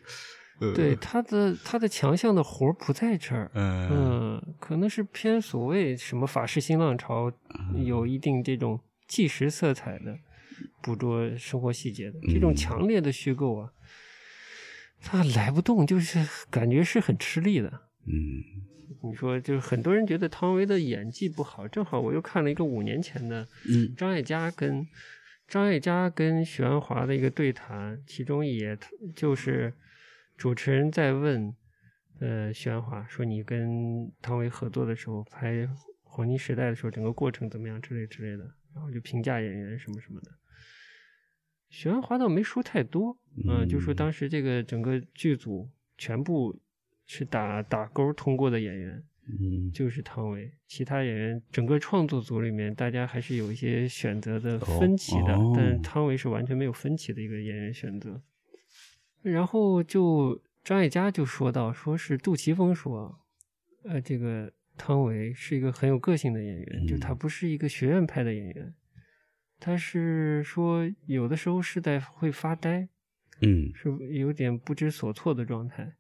[0.75, 7.31] 对他的他的强项的活不在这儿，嗯，可能是偏所谓什么法式新浪潮，
[7.85, 10.19] 有一定这种纪实色彩的
[10.83, 13.71] 捕捉生活细节的这种强烈的虚构啊，
[15.03, 17.69] 他来不动，就是感觉是很吃力的。
[18.07, 18.41] 嗯，
[19.03, 24.87] 你说就是很多人觉得汤唯的演技不好，正好我又看了一个五年前的，嗯，张艾嘉跟
[25.47, 28.79] 张艾嘉跟许鞍华的一个对谈，其中也
[29.15, 29.75] 就是。
[30.37, 31.55] 主持人在问，
[32.21, 35.53] 呃，徐安华说：“你跟汤唯合作的时候，拍
[36.03, 37.81] 《黄金时代》的时候，整个过程怎么样？
[37.81, 38.45] 之类之类的。”
[38.75, 40.31] 然后就评价演员什么什么的。
[41.71, 43.19] 徐安华倒没说太多，
[43.49, 46.61] 嗯，就说当时这个整个剧组全部
[47.07, 49.03] 是打打勾通过的演员，
[49.41, 50.53] 嗯，就是汤唯。
[50.67, 58.23] 其他演员整个创作组里面，大家还是有一些选择的分歧的，但汤唯是完全没有分歧的一个演员选择。
[59.33, 63.19] 然后就张艾嘉就说到，说是杜琪峰说，
[63.83, 68.73] 呃，这个汤唯是一个很有个性的演员，就他不是一个学院派的演员，
[69.59, 72.89] 他是说有的时候是在会发呆，
[73.43, 75.97] 嗯，是有点不知所措的状态，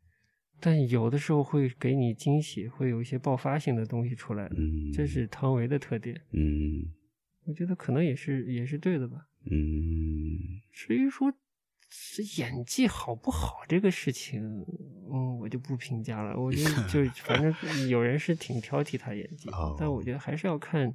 [0.61, 6.93] 但有的时候会给你惊喜，会有一些爆发性的东西出来，嗯，这是汤唯的特点，嗯，
[7.47, 9.59] 我觉得可能也是也是对的吧，嗯，
[10.71, 11.33] 至于说。
[11.89, 14.43] 是演技好不好这个事情，
[15.11, 16.39] 嗯，我就不评价了。
[16.39, 20.95] 我觉得就 反正有人是挺挑剔他演技，但我觉得还是要看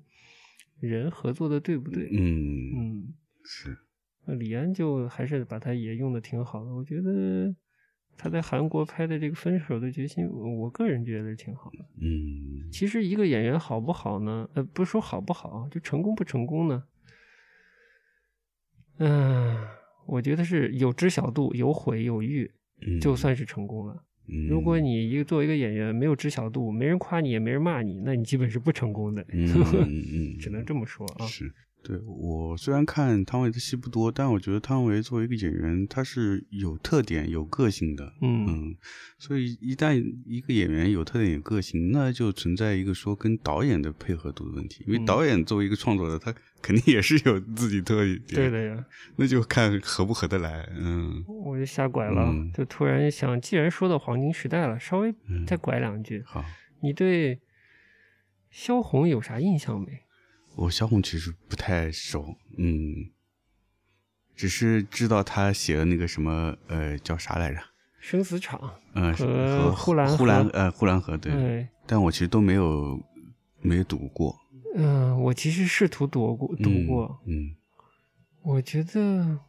[0.80, 2.10] 人合作的对不对。
[2.12, 3.78] 嗯嗯，是。
[4.26, 6.72] 那李安就还是把他也用的挺好的。
[6.74, 7.56] 我觉得
[8.18, 11.80] 他在韩国拍的这个《分手的决心》，我个人觉得挺好的。
[12.00, 14.48] 嗯，其实一个演员好不好呢？
[14.54, 16.84] 呃，不是说好不好，就成功不成功呢？
[19.00, 19.68] 嗯。
[20.12, 22.52] 我觉得是有知晓度、有悔有欲，
[23.00, 24.04] 就算是成功了。
[24.50, 29.26] 如果你一个作为一个演员没有知晓度，没人夸你也没人骂你，那你基本是不成功的。
[29.30, 29.48] 嗯
[29.88, 31.26] 嗯， 只能这么说啊。
[31.28, 31.50] 是。
[31.84, 38.14] 对我虽然看汤唯的戏不多，但我觉得汤唯作为一个演员，他是有特点、有个性的。
[38.22, 38.76] 嗯嗯，
[39.18, 44.84] 所以一旦一个演员有特点、有个性，那就存在一个说跟导演的配合度的问题。
[44.88, 48.22] 因为导演作为一个创作者，他肯定也是有自己特点。
[48.28, 50.70] 对的呀，那就看合不合得来。
[50.78, 55.12] 嗯，我就瞎拐了，就突然想，既然说到黄金时代了，稍微
[55.48, 56.22] 再拐两句。
[56.28, 56.46] 好，
[56.82, 57.40] 你对
[58.52, 59.88] 萧红有啥印象没？
[60.56, 63.10] 我萧红其实不太熟，嗯，
[64.36, 67.60] 只是知道他写的那个什么，呃，叫啥来着？
[68.00, 68.60] 生死场，
[68.94, 71.68] 嗯，和呼兰呼兰，呃，呼兰河，对。
[71.86, 73.00] 但我其实都没有
[73.62, 74.36] 没有读过。
[74.76, 77.20] 嗯，我其实试图读过，读过。
[77.26, 77.56] 嗯，
[78.42, 79.40] 我觉得，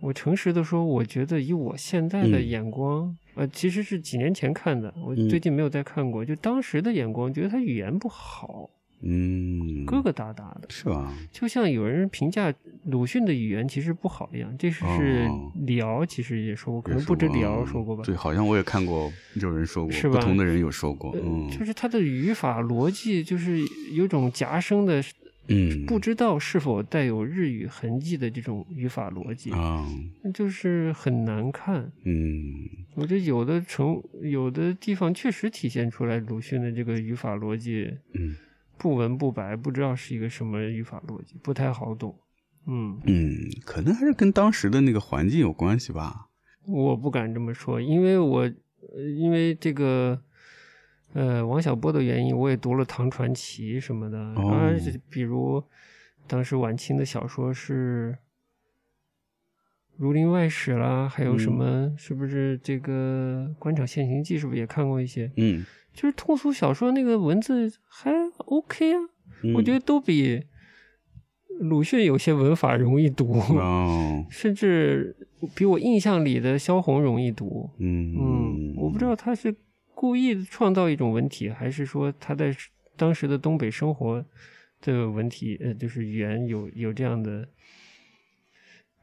[0.00, 6.24] 我诚实的说，我觉得以我现在的眼光，呃，其实是几年前看的，我最近没有再看过。
[6.24, 8.70] 就当时的眼光，觉得他语言不好。
[9.02, 11.14] 嗯，疙疙瘩瘩的，是吧？
[11.30, 12.52] 就像有人评价
[12.84, 15.28] 鲁迅的语言其实不好一样，这是是
[15.66, 18.02] 李敖其实也说过，可能不止李敖说过吧？
[18.04, 20.16] 对，好像我也看过有人说过，是吧？
[20.16, 23.60] 不同的人有说过，嗯，就是他的语法逻辑就是
[23.92, 25.02] 有种夹生的
[25.48, 29.86] 嗯，不知道是否带有日语痕迹的这种语法逻辑啊，
[30.34, 31.88] 就是很难看。
[32.02, 38.34] 嗯，我觉得有的成有的地方确实体现出来鲁迅的这个语法逻辑，嗯，
[38.78, 42.18] 不文不白，不知道是一个什么语法逻辑，不太好懂。
[42.66, 46.28] 嗯嗯，可能还是跟当时的那个环境有关系吧。
[46.66, 48.50] 我不敢这么说，因为我
[49.18, 50.22] 因为这个。
[51.12, 54.70] 呃，王小波的原因，我也读了《唐传奇》什么的，啊，
[55.08, 55.64] 比如
[56.26, 58.12] 当时晚清的小说是
[59.96, 61.90] 《儒林外史》啦，还有什么？
[61.96, 64.36] 是不是这个《官场现形记》？
[64.38, 65.32] 是不是也看过一些？
[65.36, 65.64] 嗯，
[65.96, 68.12] 就是通俗小说那个文字还
[68.44, 69.00] OK 啊，
[69.56, 70.40] 我觉得都比
[71.58, 73.42] 鲁迅有些文法容易读，
[74.30, 75.16] 甚至
[75.56, 77.70] 比我印象里的萧红容易读。
[77.78, 79.52] 嗯嗯，我不知道他是。
[79.98, 82.54] 故意创造一种文体，还是说他在
[82.98, 84.22] 当时的东北生活
[84.82, 87.48] 的文体，呃，就是语言有有这样的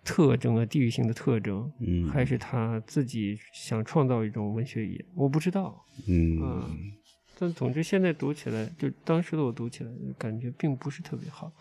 [0.03, 5.05] 特征啊，地域性的特征，嗯，还是他自己想创造一种文学语言？
[5.15, 6.61] 我不知道，嗯，
[7.39, 11.51] 但总之现在读起来，就当时的我读起来感觉并不是特别好。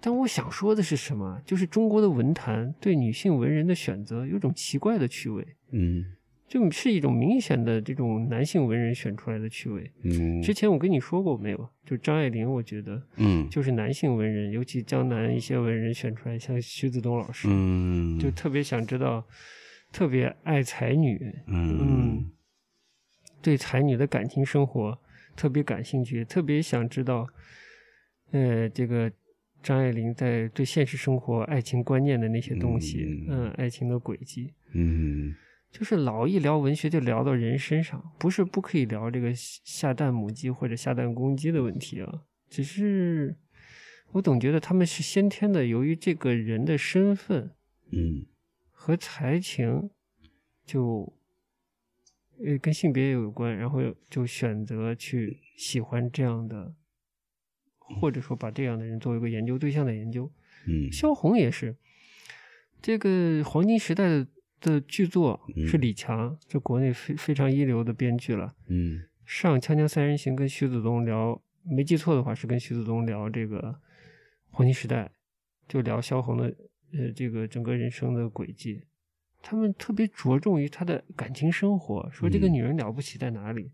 [0.00, 1.40] 但我想说的是什么？
[1.44, 6.04] 就是中国的文坛对女性文人的选择有种奇怪的趣味，嗯。
[6.50, 9.88] 就是一种明显的这种男性文人选出来的趣味。
[10.02, 11.70] 嗯，之前我跟你说过没有？
[11.86, 19.24] 就张爱玲，我觉得，嗯，就是男性文人，尤其江南一些文人选出来，像徐子东老师，嗯，就特别想知道，
[19.92, 22.32] 特别爱才女，嗯，
[23.40, 24.98] 对才女的感情生活
[25.36, 27.28] 特别感兴趣，特别想知道，
[28.32, 29.08] 呃，这个
[29.62, 35.32] 张爱玲在对现实生活爱情观念的那些东西，嗯，爱情的轨迹，嗯。
[35.70, 43.36] 就是老一聊文学就聊到人身上，不是不可以聊这个下蛋母鸡或者下蛋公鸡的问题啊，只是
[44.10, 47.52] 我总觉得他们是先天的，由于这个人的身份，
[47.92, 48.26] 嗯，
[48.72, 49.90] 和才情，
[50.66, 51.12] 就
[52.44, 56.74] 呃跟性别也有关，然后就选择去喜欢这样的，
[57.78, 60.30] 或者说把这样的人作为一个研究对象的研究，
[60.66, 61.76] 嗯，萧红也是
[62.82, 64.26] 这个黄金时代的。
[64.60, 68.54] 的剧作是李强，这国内非非常一流的编剧了。
[68.68, 73.80] 嗯，上《锵锵三人行》跟徐子东聊，没记错的话是跟徐子东聊这个
[74.50, 75.10] 黄金时代，
[75.66, 76.54] 就聊萧红的
[76.92, 78.84] 呃这个整个人生的轨迹。
[79.42, 83.72] 他们特别着重于她的感情生活，说这个女人了不起在哪里？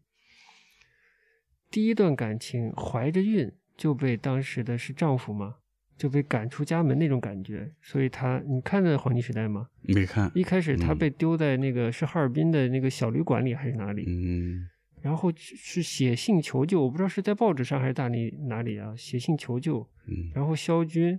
[1.68, 5.56] 第一段感情怀着孕就被当时的是丈夫吗？
[5.96, 9.68] 就被赶出家门那种感觉，所以他，你看的《黄金时代》吗？
[9.80, 10.30] 没看。
[10.34, 14.04] 一开始他被丢在那个是哈尔滨的那个小旅馆里还是哪里？
[14.06, 14.68] 嗯。
[15.00, 18.94] 然后是写信求救，我不知道是在报纸上还是大理哪里啊？
[18.96, 19.88] 写信求救。
[20.06, 20.30] 嗯。
[20.34, 21.18] 然后萧军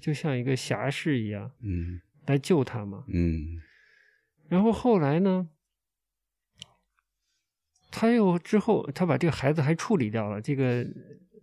[0.00, 3.04] 就像一个侠士一样，嗯，来救他嘛。
[3.08, 3.60] 嗯。
[4.48, 5.48] 然后后来呢？
[7.90, 10.40] 他又之后，他把这个孩子还处理掉了。
[10.40, 10.84] 这个。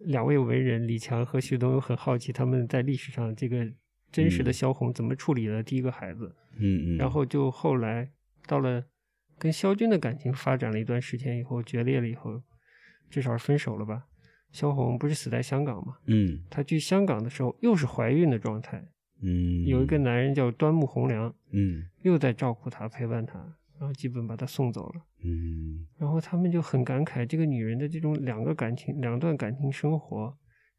[0.06, 3.68] 两位文人李强和徐东很好奇，他们在历史上这个
[4.12, 6.34] 真实的萧红怎么处理了第一个孩子？
[6.58, 6.98] 嗯嗯。
[6.98, 8.10] 然后就后来
[8.48, 8.86] 到了
[9.38, 12.42] 跟萧军的感情发展了一段时间以后决裂了以后，
[13.10, 14.06] 至少是分手了吧？
[14.52, 15.98] 萧红不是死在香港吗？
[16.06, 16.42] 嗯。
[16.50, 18.82] 她去香港的时候又是怀孕的状态。
[19.22, 19.66] 嗯。
[19.66, 21.34] 有一个男人叫端木蕻良。
[21.52, 21.84] 嗯。
[22.04, 25.02] 又在照顾她陪伴她，然后基本把她送走了。
[25.24, 30.38] 嗯，然后他们就很感慨，这个女人的这种两个感情、两段感情生活，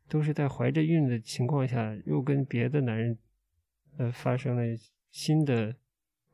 [0.09, 3.19] 都是在怀着孕的情况下，又跟别的男人，
[3.99, 4.63] 呃，发生了
[5.11, 5.75] 新的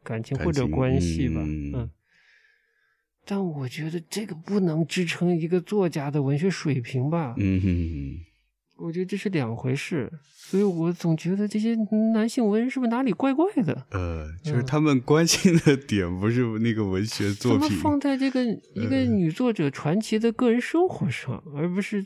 [0.03, 1.91] 感情或者关系吧，嗯。
[3.25, 8.19] 但我觉得这个不能支撑一个作家的文学水平吧，嗯。
[8.83, 11.77] 我觉得这是两回事，所以我总觉得这些
[12.13, 13.87] 男性文人是不是哪里怪怪的？
[13.91, 22.05] 呃，就是他们关心的点不是那个文学作品，放在这个一个女作者传奇的个人生活上，而不是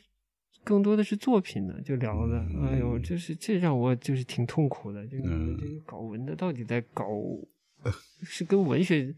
[0.62, 1.74] 更多的是作品呢？
[1.82, 5.06] 就聊的，哎呦，就是这让我就是挺痛苦的。
[5.06, 7.06] 这个这个搞文的到底在搞，
[8.22, 9.14] 是跟文学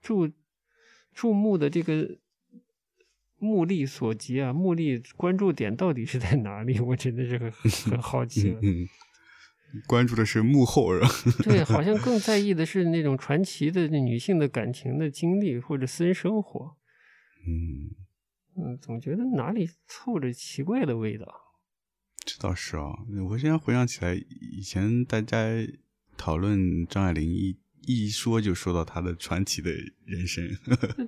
[0.00, 0.30] 注
[1.12, 2.08] 注目的这个。
[3.42, 6.78] 目力所及啊，目力关注点到底是在哪里？
[6.78, 7.50] 我真的是很
[7.90, 8.56] 很好奇。
[8.62, 8.86] 嗯，
[9.88, 11.04] 关注的是幕后，人。
[11.42, 16.76] 对，好像更在意的是那种传奇的女性的感情的经历或者私人生活。
[17.44, 17.90] 嗯
[18.54, 21.26] 嗯，总觉得哪里凑着奇怪的味道。
[22.24, 22.92] 这倒是啊，
[23.28, 25.36] 我现在回想起来，以前大家
[26.16, 27.58] 讨论张爱玲一。
[27.86, 29.70] 一说就说到他的传奇的
[30.04, 30.48] 人生，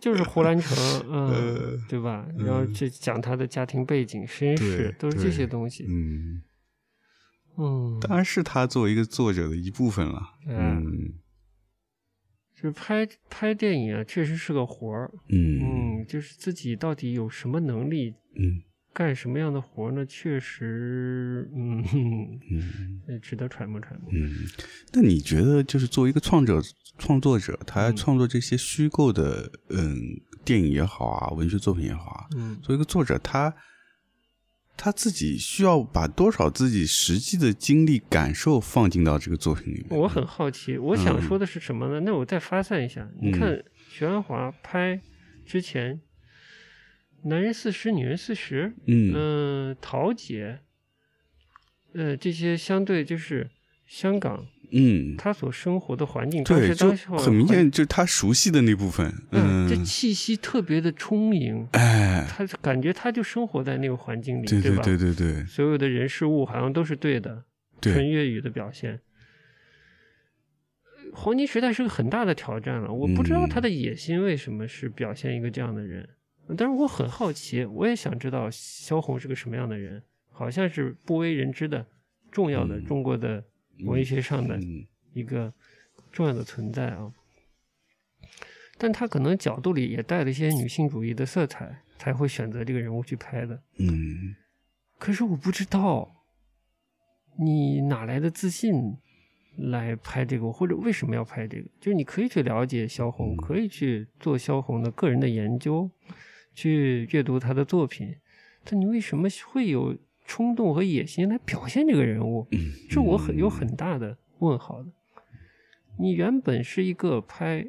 [0.00, 0.76] 就是胡兰成，
[1.10, 2.26] 嗯，对吧？
[2.38, 5.84] 然后就讲他的家庭背景、身世，都是这些东西。
[5.88, 6.42] 嗯，
[7.56, 10.22] 嗯，当然是他作为一个作者的一部分了。
[10.48, 11.14] 嗯，
[12.54, 15.10] 就是拍拍电影啊，确实是个活儿。
[15.28, 15.60] 嗯
[16.00, 18.14] 嗯，就是自己到底有什么能力？
[18.36, 18.62] 嗯。
[18.94, 20.06] 干什么样的活呢？
[20.06, 21.84] 确实，嗯
[23.08, 24.08] 嗯， 值得揣摩揣摩。
[24.12, 24.30] 嗯，
[24.92, 26.62] 那你觉得，就是作为一个创者、
[26.96, 29.98] 创作者，他创作这些虚构的，嗯，
[30.44, 33.52] 电影也好啊，文学作品也好啊，嗯，作为一个作者，他
[34.76, 39.98] 他自己需要把多少自己实际的经历、感受放进到这个作品里面？
[39.98, 41.98] 我很好奇，我想说的是什么呢？
[42.00, 45.00] 那我再发散一下，你看徐安华拍
[45.44, 46.00] 之前。
[47.24, 48.72] 男人四十，女人四十。
[48.86, 50.60] 嗯，桃姐，
[51.94, 53.50] 呃，这些相对就是
[53.86, 59.12] 香港，嗯，他所生活的环境，对，就很明显，就是他熟悉的那部分。
[59.30, 64.82] 嗯，这气息特别的充盈，哎，他感觉他就生活在那个环境里，对吧？
[64.82, 67.44] 对对对，所有的人事物好像都是对的，
[67.80, 69.00] 纯粤语的表现。
[71.12, 76.08] 黄金时代是个很大的挑战了，我不知道他的野心为什么是表现一个这样的人。
[76.48, 81.86] 但是我很好奇，我也想知道萧红是个什么样的人，好像是不为人知的
[82.30, 83.42] 重要的中国的
[83.84, 84.58] 文学上的
[85.12, 85.52] 一个
[86.12, 87.12] 重要的存在啊。
[88.76, 93.62] 但他可能角度里也带了一些女性主义的色彩，才会选择这个人物去拍的。
[93.78, 94.34] 嗯。
[94.98, 96.24] 可是我不知道
[97.38, 98.96] 你哪来的自信
[99.56, 101.68] 来拍这个，或者为什么要拍这个？
[101.80, 105.90] 就是你可以去了解萧红，可以去做萧红的个人的研究。
[106.54, 108.16] 去阅读他的作品，
[108.64, 112.48] 但你为什么会有冲动和野心来表现这个人物？
[112.88, 114.90] 是我很有很大的问号的。
[115.98, 117.66] 你原本是一个拍，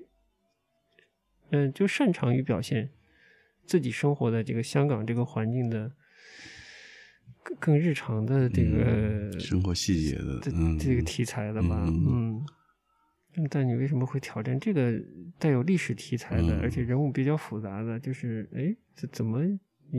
[1.49, 2.91] 嗯，就擅长于表现
[3.65, 5.91] 自己生活的这个香港这个环境的
[7.43, 10.39] 更更日常的这个生活细节的
[10.79, 11.85] 这个题材的吧？
[11.87, 12.45] 嗯。
[13.49, 14.93] 但你为什么会挑战这个
[15.37, 17.99] 带有历史题材的，而且人物比较复杂的？
[17.99, 19.41] 就是哎，这怎么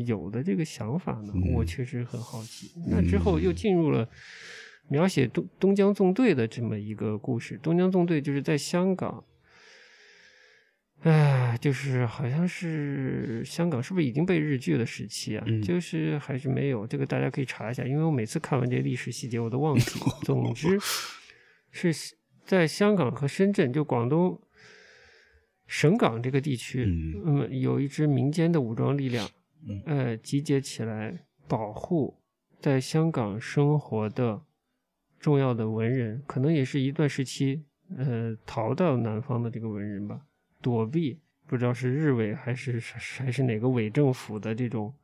[0.06, 1.32] 有的这个想法呢？
[1.54, 2.72] 我确实很好奇。
[2.88, 4.08] 那之后又进入了
[4.88, 7.58] 描写东东江纵队的这么一个故事。
[7.62, 9.24] 东江纵队就是在香港，
[11.02, 15.46] 哎，就是好像是香港是不是已经被日据的时期啊？
[15.62, 16.86] 就是还是没有？
[16.86, 20.00] 这个大家可以查一下，因为我每次看完这些历史细节我都忘记。
[20.24, 20.78] 总之
[21.70, 22.15] 是。
[22.46, 24.40] 在香港和深圳，就广东
[25.66, 26.84] 省港这个地区，
[27.24, 29.28] 嗯，有一支民间的武装力量，
[29.84, 32.16] 呃，集结起来保护
[32.60, 34.40] 在香港生活的
[35.18, 37.64] 重要的文人，可能也是一段时期，
[37.96, 40.20] 呃，逃到南方的这个文人吧，
[40.62, 41.18] 躲避
[41.48, 42.80] 不知道是日伪还是
[43.18, 44.94] 还是哪个伪政府的这种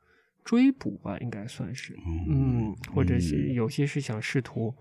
[0.45, 1.97] 追捕吧，应该算是，
[2.29, 3.53] 嗯，或者是。
[3.55, 4.73] 有些是想试图。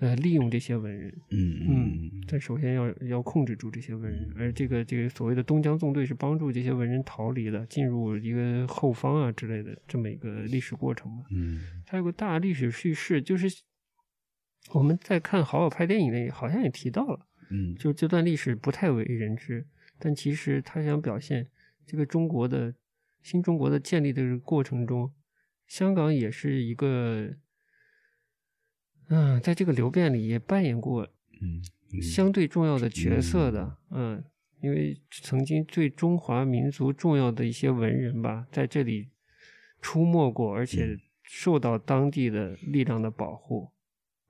[0.00, 11.24] 呃，利用这些文人，嗯嗯，但首先要要控制住这些文人，而这个这个所谓的东江纵队是帮助这些文人逃离的，进入一个后方啊之类的这么一个历史过程嘛。
[11.30, 13.48] 嗯，它有个大历史叙事，就是
[14.72, 19.64] 我们在看好好拍电影里好像也提到了，嗯，就这段历史不太为人知，
[20.00, 21.46] 但其实他想表现
[21.86, 22.74] 这个中国的
[23.22, 25.12] 新中国的建立的过程中，
[25.68, 27.36] 香港也是一个。
[29.14, 31.06] 嗯，在这个流变里也扮演过
[31.42, 31.60] 嗯
[32.00, 34.24] 相对重要的角色的，嗯，
[34.62, 39.10] 因为曾经对中华民族重要的一些文人吧，在这里
[39.82, 43.70] 出没过，而且受到当地的力量的保护，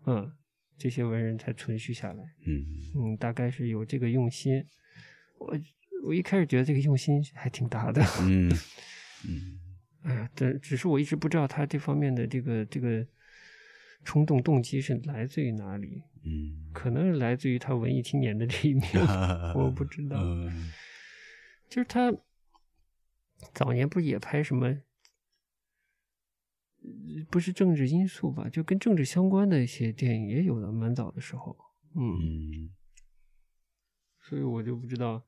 [0.05, 0.33] 嗯，
[0.76, 2.66] 这些文人才存续下来，嗯
[2.97, 4.66] 嗯，大概是有这个用心。
[5.39, 5.57] 我
[6.07, 8.51] 我一开始觉得这个用心还挺大的，嗯
[9.28, 9.61] 嗯，
[10.03, 13.07] 哎呀，但只是我一直不知道他这方面的这个这个。
[14.05, 16.03] 冲动动机是来自于哪里？
[16.24, 18.84] 嗯，可能是来自于他文艺青年的这一面，
[19.57, 20.16] 我不知道。
[21.68, 22.12] 就是他
[23.53, 24.82] 早年不是也拍什么？
[27.30, 28.48] 不是政治因素吧？
[28.48, 31.57] 就跟政治相关的一些电影也有的，蛮早的时候。
[31.94, 32.70] 嗯，
[34.20, 35.24] 所以我就不知道。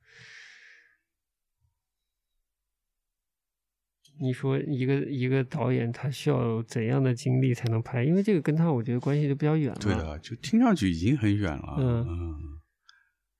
[4.20, 8.04] 你说一个一个导演他需要怎样的经历才能拍？
[8.04, 9.78] 因为这个跟他我觉得关系就比较远了。
[9.80, 11.76] 对的，就听上去已经很远了。
[11.78, 12.34] 嗯，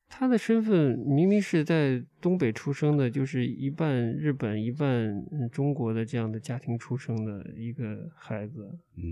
[0.09, 5.15] 他的身份明明是在东北出生的，就是一半日本一半
[5.53, 8.69] 中国的这样的家庭出生的一个孩子，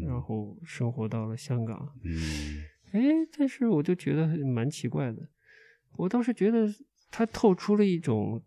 [0.07, 1.89] 然后生活到了香港。
[2.05, 2.13] 嗯，
[2.93, 3.01] 哎，
[3.39, 5.29] 但是我就觉得蛮奇怪的。
[5.97, 6.69] 我倒是觉得
[7.11, 8.43] 他透出了一种。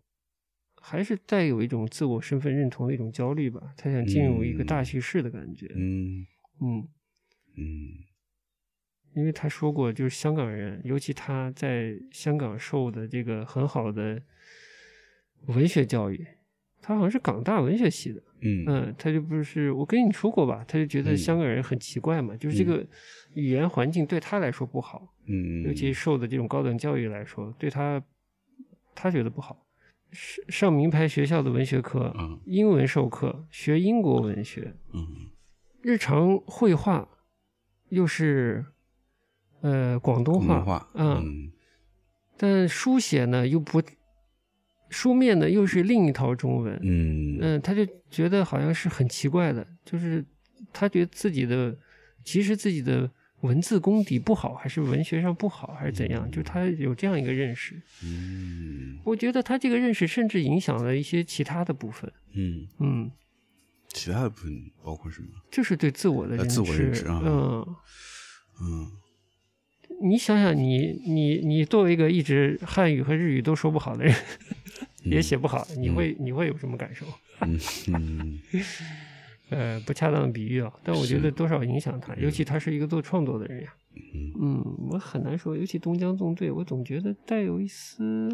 [0.88, 5.66] 还是带有一种自我身份认同的一种焦虑吧，他想进入一个大叙事的感觉。
[5.74, 6.24] 嗯
[6.60, 6.88] 嗯
[7.56, 7.64] 嗯，
[9.16, 14.22] 因为他说过，就是香港人，尤其他在香港受的这个很好的
[15.46, 16.24] 文学教育，
[16.80, 22.86] 他好像是港大文学系的，嗯嗯，他就不是我跟你说过吧，他就觉得香港人很奇怪嘛，就是这个
[23.34, 28.00] 语言环境对他来说不好，嗯，尤其受的这种高等教育来说，对他
[28.94, 29.65] 他觉得不好。
[30.12, 35.06] 上上名牌学校的文学课，英文授课，学英国文学，嗯，
[35.82, 37.08] 日常绘画
[37.88, 38.64] 又是
[39.60, 41.52] 呃广东话，嗯，
[42.36, 43.82] 但书写呢又不，
[44.88, 47.38] 书面呢又是另一套中文，嗯。
[47.40, 50.24] 嗯，他就觉得好像是很奇怪的，就是
[50.72, 51.76] 他觉得自己的
[52.24, 53.10] 其实自己的。
[53.42, 56.28] 文字功底不好，还是文学上不好，还是怎样？
[56.30, 57.80] 就他有这样一个认识。
[58.02, 62.10] 嗯，我觉得他这个认识甚至影响了一些其他的部分。
[62.34, 63.10] 嗯嗯，
[63.88, 65.28] 其他的部分包括什么？
[65.50, 66.50] 就是对自我的认识。
[66.50, 67.20] 自我认知啊。
[67.24, 67.76] 嗯
[68.62, 68.90] 嗯。
[70.02, 74.14] 你想想，你你你作为一个一直汉语和日语都说不好的人，
[75.04, 77.06] 也写不好，你会你会有什么感受？
[77.40, 77.58] 嗯
[77.88, 78.40] 嗯。
[79.50, 83.74] 呃，不恰当的比喻啊，但我觉得多少影响他，尤其他是一个做创作的人呀。
[84.40, 88.28] 嗯，我很难说，尤其东江纵队，我总觉得带有一丝，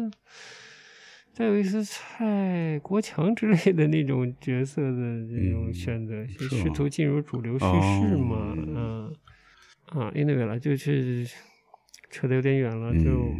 [1.35, 8.53] 带有一丝蔡国强之类的那种角色的这种选择，试图进入主流叙事嘛。
[8.57, 9.13] 嗯，
[9.85, 11.25] 啊，anyway 了，就是
[12.09, 13.31] 扯得有点远了，就，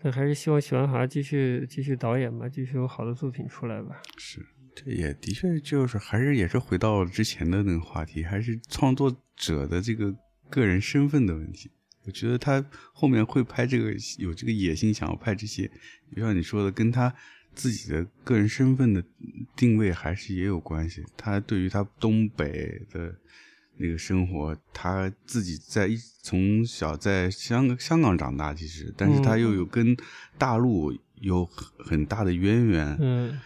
[0.00, 4.00] 但还是希望许鞍华继续继续导演吧，继续有好的作品出来吧。
[4.16, 4.40] 是。
[4.74, 10.14] 这也的确就是还是也是回到之前的那个话题，还是创作者的这个
[10.50, 11.70] 个人身份的问题。
[12.06, 12.62] 我觉得他
[12.92, 15.70] 后面会拍这个有这个野心，想要拍这些，
[16.14, 17.14] 就像你说的，跟他
[17.54, 19.02] 自己的个人身份的
[19.56, 21.02] 定位还是也有关系。
[21.16, 23.14] 他对于他东北的
[23.78, 29.96] 那个生活，他自己在一从小在香香港长大，其实，但是他又有跟
[30.36, 32.96] 大陆有很大的渊源。
[33.00, 33.40] 嗯。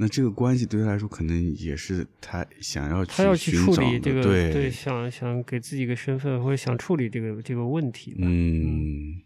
[0.00, 8.14] 那这个关系对他来说，可能也是他想要他要去处理这个，对对，想想给自己一个身份，或者想处理这个这个问题。
[8.18, 9.20] 嗯，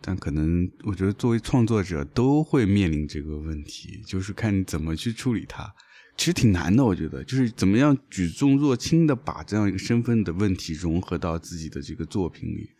[0.00, 5.74] 但可能我觉得作为创作者都会面临这个问题，就是看你怎么去处理它。
[6.16, 12.70] 其实挺难的，我觉得，就是怎么样举重若轻的把这样一个身份的问题融合到自己的这个作品里。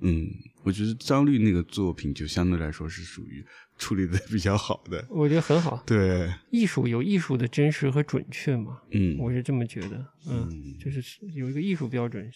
[0.00, 0.30] 嗯，
[0.62, 3.44] 我觉得张律那个作品就相对来说是属于。
[3.78, 5.82] 处理的比较好的，我觉得很好。
[5.86, 8.82] 对，艺术有艺术的真实和准确嘛？
[8.90, 10.12] 嗯，我是这么觉得。
[10.26, 11.02] 嗯，就是
[11.34, 12.30] 有一个艺术标准，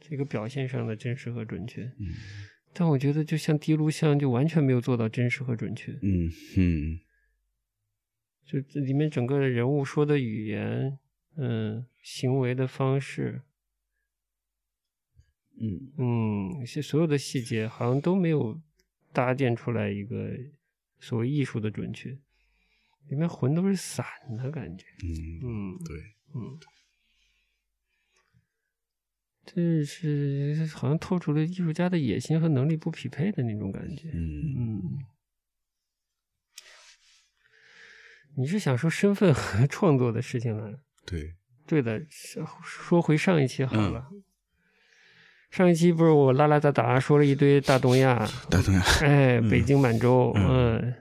[0.00, 1.82] 这个表现上的真实和准确。
[1.82, 2.08] 嗯，
[2.72, 5.92] 但我觉得就像滴录像，就完全没有做到真实和准确。
[6.00, 7.00] 嗯嗯，
[8.46, 10.98] 就这里面整个的人物说的语言，
[11.36, 13.42] 嗯，行为的方式，
[15.60, 18.58] 嗯嗯，一些所有的细节好像都没有
[19.12, 20.30] 搭建出来一个。
[21.02, 22.10] 所谓艺术的准确，
[23.08, 24.06] 里面魂都是散
[24.38, 24.86] 的感觉。
[25.02, 25.10] 嗯
[25.42, 25.96] 嗯，对，
[26.32, 26.58] 嗯，
[29.44, 34.08] 这是好像透出了艺术家的野心和能力不匹配的那种感觉。
[34.14, 34.98] 嗯嗯，
[38.36, 40.84] 你是想说身份和创作的事情了？
[41.04, 41.34] 对，
[41.66, 42.06] 对的。
[42.62, 44.08] 说回上一期好了。
[45.52, 50.94] 上一期不是我拉拉杂杂说了一堆大东亚， 大东亚，哎，北京满洲，嗯，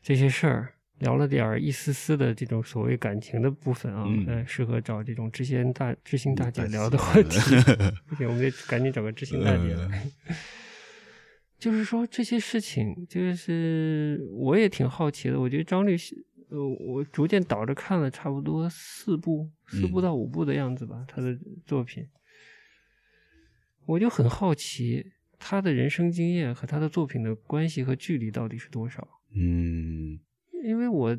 [0.00, 7.40] 这些事儿，聊了点儿一丝丝的这种所谓感情的部分啊，嗯，适合找这种知心大知心大姐聊的话题。
[8.06, 9.76] 不行，我们得赶紧找个知心大姐。
[11.58, 15.40] 就是说这些事情，就是我也挺好奇的。
[15.40, 22.06] 我觉得张律师，呃，我逐渐倒着看了差不多四部，四部到五部的样子吧，他的作品。
[23.92, 29.06] 我就很好奇，他的人生经验和他的作品的关系和距离到底是多少？
[29.34, 30.18] 嗯，
[30.64, 31.14] 因为我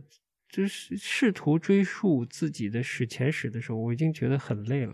[0.50, 4.94] 就是试图追溯自己的史前史的时候，我已经觉得很累了。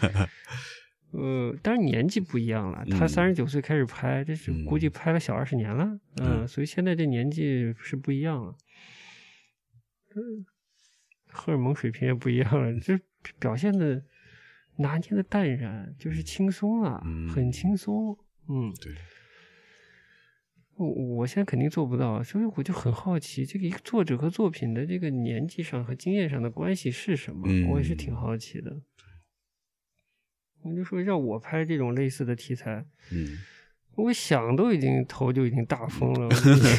[1.12, 8.54] 呃，当然年纪不一样了，他三十九岁开始拍，这是估计拍了小二十年了，嗯，所以现在这年纪是不一样了，
[10.14, 10.44] 嗯，
[11.28, 12.98] 荷尔蒙水平也不一样了， 就
[13.38, 14.04] 表现的。
[14.78, 17.02] 拿捏的淡然，就是轻松啊，
[17.34, 18.16] 很轻松。
[18.48, 18.92] 嗯，对。
[20.76, 27.48] 我我现在肯定做不到，所以我就很好奇，这个一个作者和作品的这个年纪上和经验上的关系是什么？
[27.70, 28.82] 我也是挺好奇的。
[30.62, 33.38] 我就说让我拍这种类似的题材，嗯，
[33.94, 36.28] 我想都已经头就已经大疯了，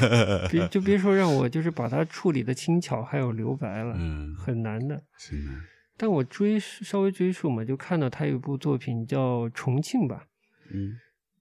[0.52, 5.56] 别就别说让我就是把它处理的轻巧还有留白了，嗯，很难的，是难。
[5.98, 10.28] 但我追稍微追溯嘛，就看到他有一部作品叫《重庆》吧，
[10.72, 10.96] 嗯，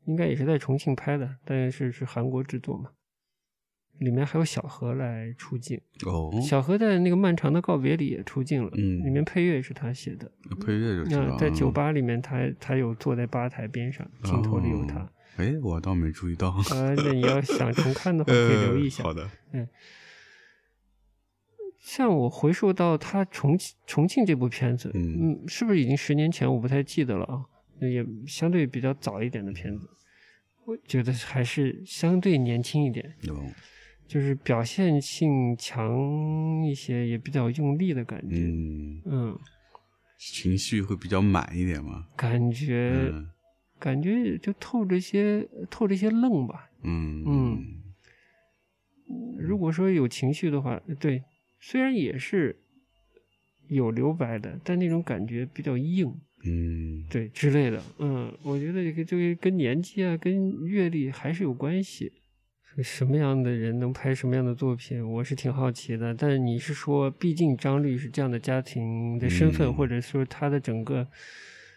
[0.06, 2.90] 应该也是在重庆拍的，但是是韩国制作嘛。
[3.98, 10.30] 里面还有小何来出镜哦，小何在那个漫长的告别里也出镜了，嗯，里面配乐也是他写的，
[10.60, 15.10] 配乐就那在酒吧里面，他他有坐在吧台边上，镜头里有他。
[15.36, 16.50] 哎，我倒没注意到。
[16.50, 16.62] 啊，
[16.94, 19.02] 那你要想重看的话， 可以留意一下。
[19.02, 19.66] 好的，嗯。
[21.86, 26.52] 像我回溯到他重庆重庆这部片子，嗯，是不是已经十年前？
[26.52, 27.46] 我不太记得了啊，
[27.80, 29.88] 也相对比较早一点的片子，
[30.64, 33.14] 我觉得还是相对年轻一点。
[34.08, 35.96] 就是表现性强
[36.64, 38.36] 一些，也比较用力的感觉。
[38.36, 39.38] 嗯嗯，
[40.18, 42.08] 情绪会比较满一点吗？
[42.16, 43.12] 感觉
[43.78, 46.68] 感觉就透着些透着些愣吧。
[46.82, 47.64] 嗯嗯，
[49.38, 51.22] 如果说有情绪的话，对，
[51.60, 52.56] 虽然也是
[53.68, 56.14] 有留白的，但那种感觉比较硬。
[56.44, 57.82] 嗯，对之类的。
[57.98, 62.12] 嗯，我觉得这个这个跟年纪啊，跟阅历还是有关系。
[62.82, 66.14] 什么样的人能拍什么样的作品，我是挺好奇的。
[66.14, 71.08] 但是你是说，毕竟张律是这样的家庭的身份，或者说他的整个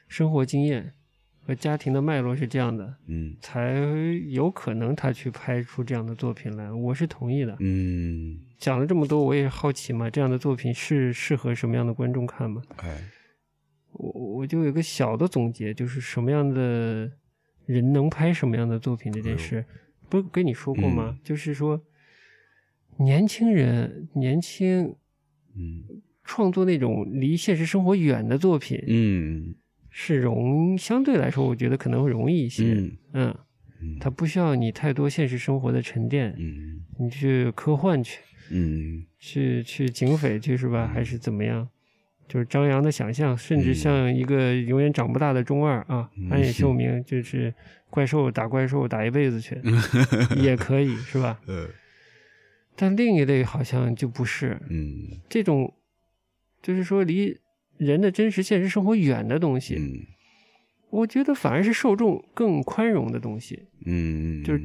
[0.09, 0.93] 生活经验
[1.45, 3.75] 和家庭的脉络是这样的，嗯，才
[4.27, 6.69] 有可能他去拍出这样的作品来。
[6.69, 7.55] 我是同意的。
[7.61, 12.61] 嗯，讲了这么多，我也好奇嘛，这样的作品是适合什么样的观众看吗？
[12.77, 13.01] 哎，
[13.93, 17.09] 我我就有个小的总结，就是什么样的
[17.65, 19.65] 人能拍什么样的作品这件事。
[20.09, 21.17] 不跟你说过吗？
[21.23, 21.81] 就是说，
[22.97, 24.95] 年轻人年轻，
[25.55, 25.83] 嗯，
[26.23, 29.55] 创作那种离现实生活远的作品，嗯，
[29.89, 32.91] 是容相对来说，我觉得可能会容易一些。
[33.13, 33.33] 嗯，
[34.01, 36.35] 它不需要你太多现实生活的沉淀。
[36.37, 38.19] 嗯，你去科幻去，
[38.51, 40.87] 嗯，去去警匪去是吧？
[40.93, 41.67] 还是怎么样？
[42.27, 47.53] 就是张扬的想象，甚至像一个永远长不大的中二啊，安野秀明就是。
[47.91, 49.59] 怪兽打怪兽打一辈子去
[50.39, 51.41] 也可以是吧？
[51.49, 51.67] 呃，
[52.75, 55.73] 但另一类好像就不是，嗯，这种
[56.61, 57.35] 就是说离
[57.79, 60.05] 人的真实现实生活远的东西，嗯，
[60.91, 64.61] 我觉得反而是受众更宽容的东西，嗯，就是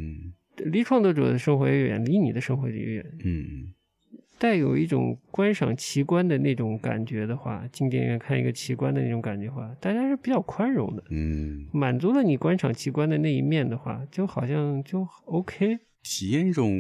[0.59, 3.73] 离创作者的生活越远，离你的生活越远，嗯。
[4.45, 16.71] 带有一种观赏奇观的那种感觉的话，进电影院看一个奇观的那种感觉的话，大家是比较宽容的，嗯，满足了你观赏奇观的那一面的话，就好像就 OK，体验一种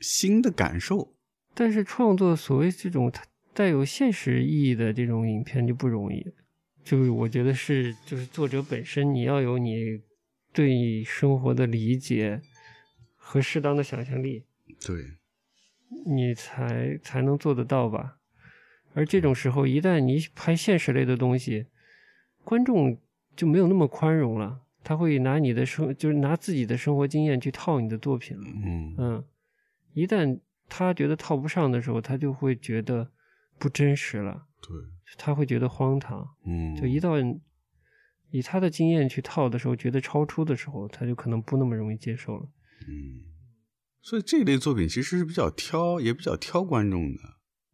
[0.00, 1.14] 新的感受。
[1.54, 3.10] 但是创作所谓这种
[3.54, 6.22] 带有现实意义的这种影片就不容易，
[6.84, 10.02] 就是我觉得是就是作者本身你要有你
[10.52, 12.42] 对生活的理解
[13.14, 14.44] 和适当的想象力，
[14.86, 15.02] 对。
[16.06, 18.18] 你才才能做得到吧？
[18.94, 21.66] 而这种时候，一旦你拍现实类的东西，
[22.44, 22.98] 观众
[23.34, 24.62] 就没有那么宽容了。
[24.82, 28.44] 他会拿你的生，就是拿自己的生活经验去套你的作品了。
[28.46, 29.24] 嗯嗯，
[29.92, 33.10] 一旦他觉得套不上的时候，他就会觉得
[33.58, 34.46] 不真实了。
[34.62, 34.70] 对，
[35.18, 36.26] 他会觉得荒唐。
[36.44, 37.14] 嗯，就一到
[38.30, 42.48] 以他的经验去套的时候，觉得超出的时候，他就可能不那么容易接受了。
[42.88, 43.20] 嗯。
[44.06, 47.20] 所以这类作品其实是比较挑，也比较挑观众的。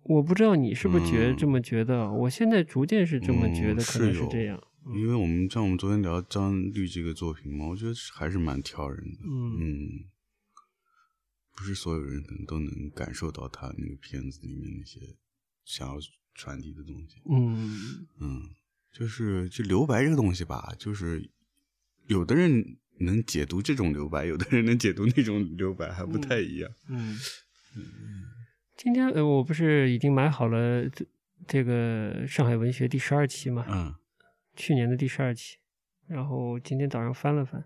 [0.05, 2.11] 我不知道你是不是觉得这么觉得？
[2.11, 4.59] 我现在逐渐是这么觉得，可能是这样。
[4.95, 9.19] 因为我们像我们昨天聊张律这个作品嘛，我觉得还是蛮挑人的。
[9.29, 10.09] 嗯，
[11.55, 15.01] 不是所有人可能都能感受到他那个片子里面那些
[15.67, 15.97] 想要
[16.33, 17.21] 传递的东西。
[17.29, 18.41] 嗯嗯，
[18.91, 21.31] 就是就留白这个东西吧，就是
[22.07, 22.79] 有的人。
[23.05, 26.71] 能解读这种留白，有的人能解读那种留白，还不太一样。
[26.89, 27.17] 嗯
[27.77, 27.85] 嗯，
[28.77, 31.07] 今天呃，我不是已经买好了这
[31.47, 33.65] 这个上海文学第十二期嘛？
[33.69, 33.95] 嗯，
[34.55, 35.57] 去年的第十二期，
[36.07, 37.65] 然后今天早上翻了翻，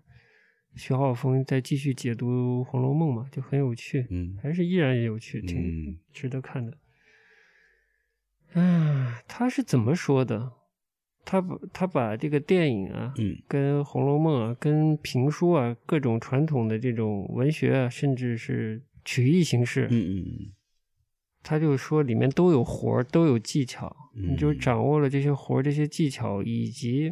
[0.75, 6.77] 徐浩峰在继续解读《红楼梦》嘛，就很有趣，嗯，还是依然有趣，挺值得看的。
[8.53, 10.53] 啊，他是怎么说的？
[11.29, 20.53] 他把他把这个电影啊，嗯，跟《红楼梦》啊，跟评书啊，各种传统的这种文学啊，甚至是曲艺形式，嗯嗯嗯，
[21.43, 27.11] 他就说里面都有活儿，都有技巧，你就掌握了这些活儿、这些技巧，以及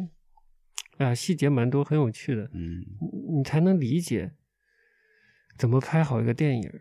[0.96, 2.82] 啊细节蛮多，很有趣的，嗯，
[3.36, 4.32] 你才能理解
[5.58, 6.72] 怎么拍好一个电影。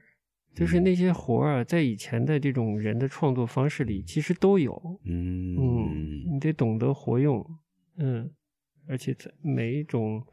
[0.55, 4.99] 就是那些活儿啊，在以前的这种人的创作方式里，其实都有。
[5.03, 7.45] 嗯嗯，你得懂得活用。
[7.97, 8.31] 嗯，
[8.87, 10.25] 而且在每一种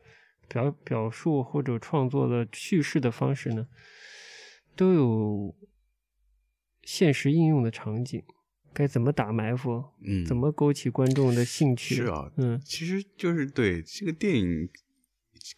[0.48, 3.66] 表表述或者创作的叙事的方式呢，
[4.76, 5.54] 都有
[6.82, 8.22] 现实应用的场景。
[8.74, 9.84] 该怎么打埋伏？
[10.02, 11.96] 嗯，怎么勾起观众的兴趣？
[11.96, 14.70] 是啊，嗯，其实就是对这个电影。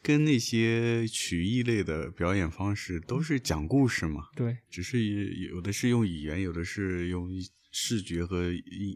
[0.02, 4.24] 跟那些曲艺类的表演方式都是讲故事嘛。
[4.36, 5.02] 对，只是
[5.50, 7.28] 有的是用语言，有的是用
[7.72, 8.50] 视觉和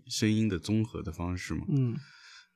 [0.08, 1.64] 声音的综合的方式嘛。
[1.68, 1.96] 嗯，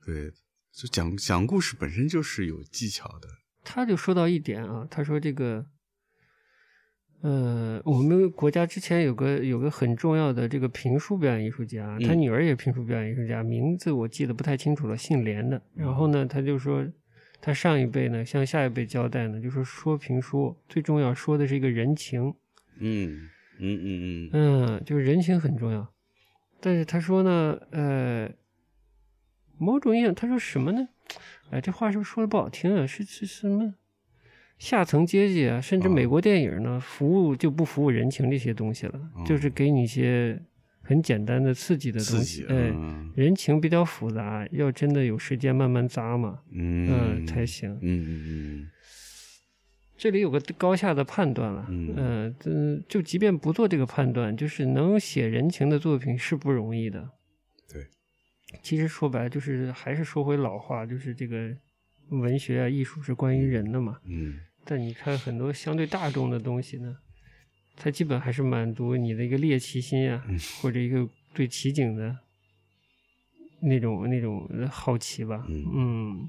[0.05, 0.31] 对，
[0.73, 3.29] 就讲讲故事本身就是有技巧的。
[3.65, 5.67] 他就说到一点啊，他说这个。
[7.25, 15.63] 呃，我们国家之前有个有个很重要的这个评书表演艺术家，他女儿也评书表演艺术家，名字我记得不太清楚了，姓连的。
[15.73, 16.85] 然后呢，他就说，
[17.43, 22.33] 他上一辈呢向下一辈交代呢，就说说评书最重要说的是一个人情，
[22.79, 23.29] 嗯
[23.59, 25.93] 嗯嗯嗯嗯，就是人情很重要。
[26.61, 28.31] 但是他说呢，呃，
[29.59, 30.89] 某种意义上他说什么呢？
[31.51, 32.87] 哎，这话是不是说的不好听啊？
[32.87, 33.75] 是是什么？
[34.59, 40.41] 下层阶级啊，甚至美国电影呢，服务就不服务人情这些东西了，就是给你一些
[40.83, 42.45] 很简单的刺激的东西。
[42.47, 42.75] 哎，
[43.15, 47.71] 人情比较复杂，要真的有时间慢慢咂嘛，嗯，才行。
[47.81, 48.69] 嗯嗯嗯。
[49.97, 57.09] 这里有个高下的判断了，嗯，嗯，就即便不做这个判断，就是能写人情的作品是不容易的。
[57.73, 57.87] 对。
[58.63, 61.57] 其实说白了，就是还是说回老话，就是这个
[62.09, 63.99] 文学啊、艺术是关于人的嘛。
[64.05, 64.41] 嗯。
[64.65, 66.97] 但你看很多相对大众的东西呢，
[67.83, 70.25] 它基本还是满足你的一个猎奇心啊，
[70.63, 72.17] 或者一个对奇景的
[73.61, 75.45] 那种那种好奇吧。
[75.49, 76.29] 嗯，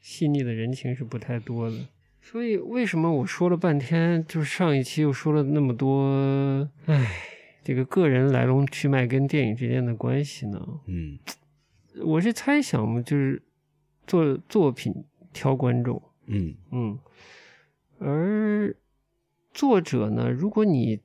[0.00, 1.88] 细腻的人情是不太多的。
[2.22, 7.10] 所以为什么我说了半天，就是上一期又说了那么多，唉，
[7.64, 10.64] 这个个人来龙去脉跟电影之间的关系呢？
[10.86, 11.18] 嗯，
[12.04, 13.42] 我是猜想嘛，就是
[14.06, 14.94] 做作品
[15.32, 16.00] 挑观众。
[16.26, 16.98] 嗯嗯，
[17.98, 18.76] 而
[19.52, 20.30] 作者呢？
[20.30, 21.00] 如果你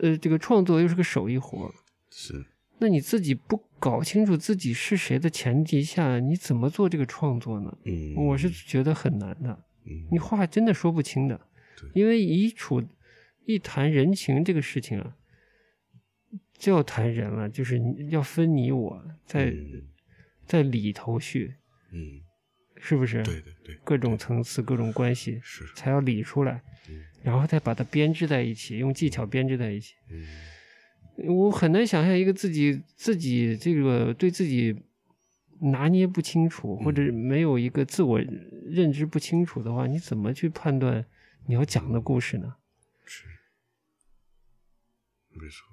[0.00, 1.72] 呃这个创作又是个手艺活
[2.10, 2.44] 是，
[2.78, 7.76] 那你自己不搞清楚自己是谁的前提下，你怎么做这个创作呢？
[7.84, 9.64] 嗯，我是觉得很难的。
[9.84, 11.40] 嗯，你话真的说不清的。
[11.80, 12.82] 对，因为一处
[13.44, 15.16] 一谈人情这个事情啊，
[16.58, 17.80] 就要谈人了，就是
[18.10, 19.54] 要分你我在
[20.46, 21.56] 在里头去。
[21.92, 22.22] 嗯。
[22.84, 23.22] 是不是？
[23.22, 26.60] 对对对，各种层次、各种关系是才要理出来，
[27.22, 29.94] 然后再把它编织在一起，用技巧编织在一起。
[30.10, 30.26] 嗯，
[31.36, 34.76] 我很难想象一个自己自己这个对自己
[35.60, 38.20] 拿捏不清楚，或者没有一个自我
[38.66, 41.04] 认知不清楚的话，你怎么去判断
[41.46, 42.56] 你要讲的故事呢？
[43.04, 43.24] 是，
[45.30, 45.66] 没错，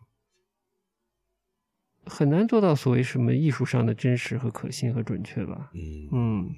[2.05, 5.71] 很难做到所谓什么艺术上的真实和可信和准确吧？
[5.73, 6.55] 嗯嗯。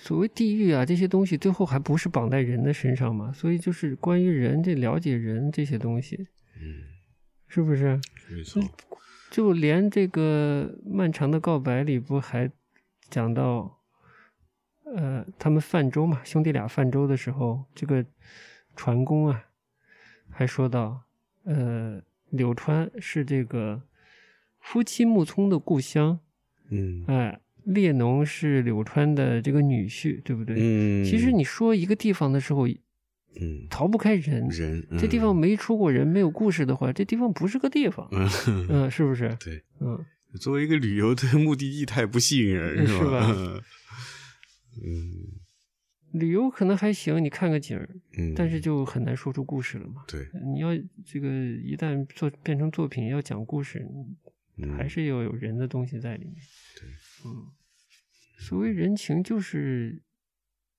[0.00, 3.32] 所谓地狱啊，这些东西最后还不是绑在人的身上嘛？
[3.32, 6.28] 所以就是关于人这了解人这些东西，
[6.60, 6.82] 嗯，
[7.46, 8.00] 是不是？
[8.28, 8.62] 没错。
[9.30, 12.50] 就连这个漫长的告白里不还
[13.08, 13.80] 讲到，
[14.84, 18.04] 呃，他们泛舟嘛，兄弟俩泛舟的时候，这个
[18.76, 19.44] 船工啊，
[20.28, 21.04] 还说到，
[21.44, 23.82] 呃，柳川是这个
[24.60, 26.18] 夫妻木聪的故乡，
[26.70, 27.40] 嗯，哎。
[27.64, 30.56] 列侬是柳川的这个女婿，对不对？
[30.58, 31.04] 嗯。
[31.04, 34.46] 其实你说一个地方的时候，嗯，逃不开人。
[34.48, 38.08] 人，这地方没出过人，没有故事的话，这地方不是个地方。
[38.68, 39.36] 嗯，是不是？
[39.40, 40.04] 对，嗯。
[40.40, 43.30] 作为一个旅游的目的地，它也不吸引人，是吧？
[44.84, 45.40] 嗯。
[46.12, 50.04] 旅游可能还行，你看个景儿，嗯，但是就很难说出故事了嘛。
[50.06, 50.68] 对，你要
[51.04, 53.84] 这个一旦做变成作品，要讲故事，
[54.76, 56.34] 还是要有人的东西在里面。
[56.78, 56.88] 对。
[57.24, 57.50] 嗯，
[58.38, 60.02] 所谓人情，就是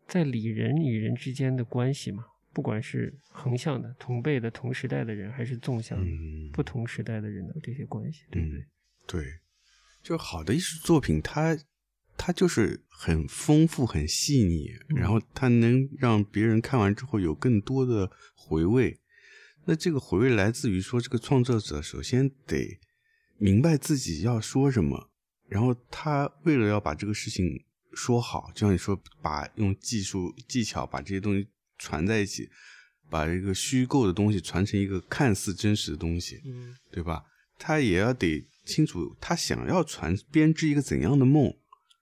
[0.08, 2.26] 在理人与人之间的关系嘛。
[2.54, 6.10] 不管是横向的、同辈的、同时代的人，还是纵向的、
[6.54, 8.66] 不同时代的人的这些关系，对不对？
[9.06, 9.26] 对，
[10.02, 11.58] 就好的艺术作品，它
[12.16, 19.02] 它就是很丰富、很细腻，然后它能让别人看完之后有更多的回味。
[19.66, 22.80] 那这个回味来自于说，这个创作者首先得
[23.38, 25.12] 明白自己要说什么。
[25.48, 32.50] 然后他为了要把这个事情说好，就像你说，把用技术技巧把这些东西传在一起，
[33.10, 37.24] 把这个虚构的东西传成一个看似真实的东西，嗯，对吧？
[37.60, 41.56] 他也要得清楚他想要传编织一个怎样的梦，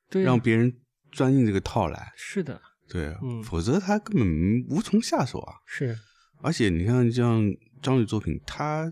[0.09, 0.73] 对，让别人
[1.11, 2.13] 钻进这个套来。
[2.15, 5.55] 是的，对，嗯，否则他根本无从下手啊。
[5.67, 5.95] 是，
[6.41, 7.43] 而且你看，像
[7.81, 8.91] 张宇作品，他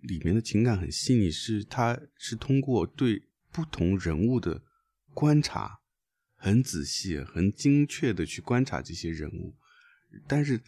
[0.00, 3.22] 里面的情感很细腻，是他是通过对。
[3.52, 4.62] 不同人物的
[5.12, 5.80] 观察，
[6.36, 9.54] 很仔细、很精确的去观察这些人物，
[10.26, 10.60] 但是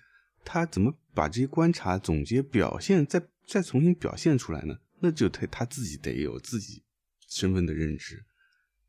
[0.44, 4.78] 他怎么把这些观察总结、表现，再再重新表现出来呢？
[5.00, 6.82] 那就他他自己得有自己
[7.28, 8.24] 身份的认知，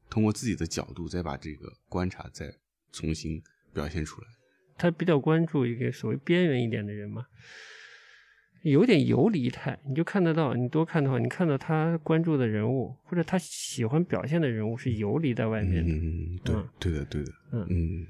[0.09, 2.55] 通过自己的角度再把这个观察再
[2.91, 3.41] 重新
[3.73, 4.27] 表现出来。
[4.77, 7.27] 他比较关注一个所谓边缘一点的人嘛，
[8.63, 15.93] 有点游离态，你就看得到，你多看的话，你看到他关注的人物或者他喜欢表现的人物是游离在外面的。
[15.93, 18.07] 嗯，对，对的，对的，嗯嗯。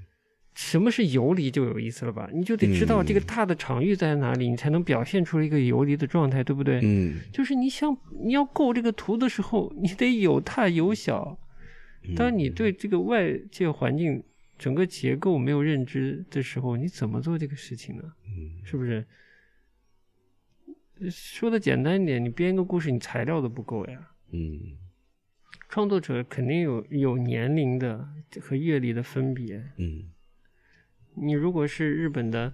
[0.56, 2.30] 什么是游离就有意思了吧？
[2.32, 6.80] 你就得知道这个大的场域在哪里，你才能表现出一个游离的状态，对不对？
[6.84, 11.40] 嗯，就是你想你要构这个图的时候，你得有大有小。
[12.16, 14.22] 当你对这个外界环境
[14.60, 18.04] 整个结构没有认知的时候，你怎么做这个事情呢？
[18.28, 19.04] 嗯，是不是？
[21.10, 24.12] 说的简单一点，你编一个故事，你材料都不够呀。
[24.32, 24.78] 嗯，
[25.70, 28.08] 创作者肯定有有年龄的
[28.42, 29.64] 和阅历的分别。
[29.78, 30.06] 嗯。
[31.16, 32.54] 你如果是日本的，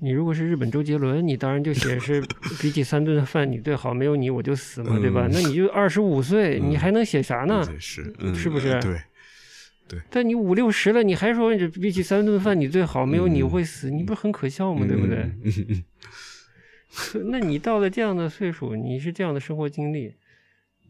[0.00, 2.20] 你如果是日本周杰伦，你当然就写是
[2.60, 5.28] 比起三顿饭你最好，没有你我就死嘛，对吧？
[5.30, 7.64] 那你就二十五岁，你还能写啥呢？
[7.78, 8.80] 是，是不是？
[8.80, 9.00] 对，
[9.86, 10.00] 对。
[10.10, 14.84] 但你五六十了，你还说比起三顿饭你最好，没有你会死，你不是很可笑吗？
[14.88, 15.30] 对不对？
[17.26, 20.14] 那你到了这样的岁数，你是这样的生活经历，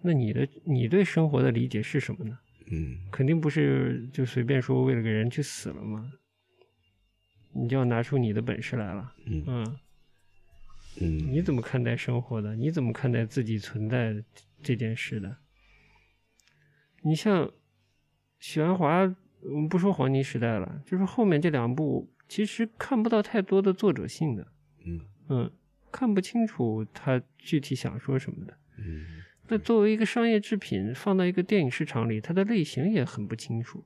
[0.03, 2.39] 那你的你对生活的理解是什么呢？
[2.71, 6.13] 嗯，肯定不是就随便说为了个人去死了嘛，
[7.53, 9.13] 你就要拿出你的本事来了。
[9.27, 9.79] 嗯
[11.01, 12.55] 嗯，你怎么看待生活的？
[12.57, 14.23] 你怎么看待自己存在
[14.63, 15.37] 这件事的？
[17.03, 17.51] 你像
[18.39, 19.03] 许鞍华，
[19.43, 24.53] 我们不说黄金时代了，就是后面这两部，其实看不到太多的作者性的。
[24.85, 25.53] 嗯嗯，
[25.91, 28.57] 看不清楚他具体想说什么的。
[28.79, 29.07] 嗯。
[29.49, 33.85] 那作为一个商业制品放到一个电影市场里，它的类型也很不清楚。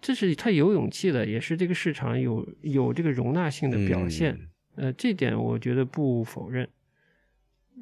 [0.00, 4.48] 这是他有勇气的，也是这个市场有有这个容纳性的表现。
[4.76, 6.68] 呃，这点我觉得不否认。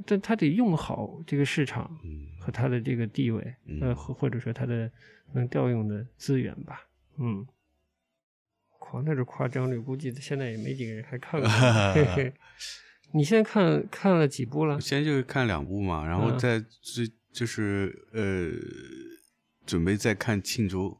[0.04, 1.98] 但他得用好这个市场
[2.40, 4.90] 和他的这个地位，呃，或或者说他的
[5.32, 6.88] 能调用的资源吧。
[7.18, 7.46] 嗯，
[8.88, 11.48] 狂在这夸张率，估计现在也没几个人还看过。
[11.48, 12.32] 嘿嘿。
[13.12, 14.80] 你现在看看了几部了？
[14.80, 18.50] 现在就是看两部嘛，然后再最就是呃，
[19.64, 20.96] 准备再看《庆州》，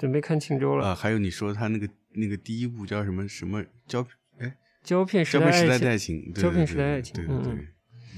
[0.00, 0.94] 准备看《庆州》了啊。
[0.94, 4.06] 还有你说他那个那个第一部叫什么什么胶
[4.38, 7.68] 哎胶片时代爱情，胶片时代爱情，对对对，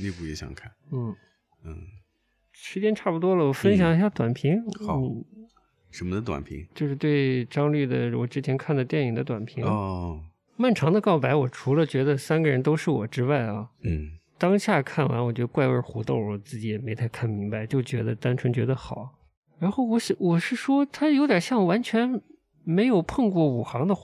[0.02, 0.72] 那部也想看。
[0.90, 1.14] 嗯
[1.64, 1.76] 嗯，
[2.52, 4.58] 时间差不多了，我分享一下短评。
[4.86, 5.00] 好，
[5.90, 6.66] 什么的短评？
[6.74, 10.20] 就是对张律的我之前看的电影的短评哦。
[10.56, 19.18] 漫长的告白，我除了觉得三个人都是我之外啊，嗯，当下看完，我觉得怪味胡豆，我自己也没太看明白，就觉得单纯觉得好。
[19.58, 22.20] 然后我是我是说，他有点像完全
[22.64, 23.94] 没有碰过武行的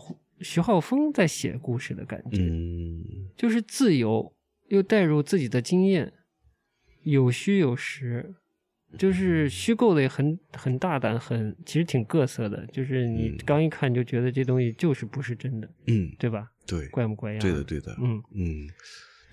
[0.40, 3.02] 徐浩峰在写故事的感觉，嗯，
[3.36, 4.34] 就是自由
[4.68, 6.12] 又带入自己的经验，
[7.02, 8.34] 有虚有实。
[8.98, 12.66] 就是虚构的也很很大胆，很其实挺各色的。
[12.66, 16.48] 就是你刚一看就觉得这东西就是不是真的，嗯，对吧？
[16.66, 17.40] 对，怪不怪样？
[17.40, 18.68] 对的，对的，嗯嗯。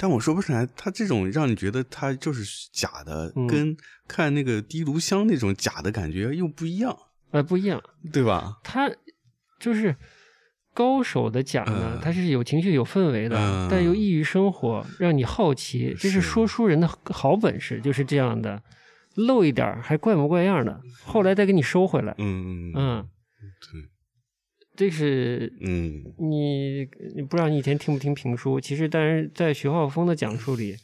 [0.01, 3.76] 但我说不出来，他这种让你觉得他就是假的，跟
[4.07, 6.97] 看那个滴炉香那种假的感觉又不一样，
[7.32, 7.84] 呃，不一样，
[8.14, 8.60] 对吧？
[8.64, 8.89] 他
[9.60, 9.93] 就是
[10.74, 15.93] 高手的假呢，他是有情绪、有氛围的，但又异于生活，让你好奇。
[15.99, 18.64] 这是说书人的好本事，就是这样的。
[19.28, 22.13] 露一点还怪模怪样的，后来再给你收回来。
[22.17, 23.09] 嗯嗯嗯
[23.72, 28.59] 对，这是嗯，你你不知道你以前听不听评书？
[28.59, 30.76] 其实，但是在徐浩峰的讲述里，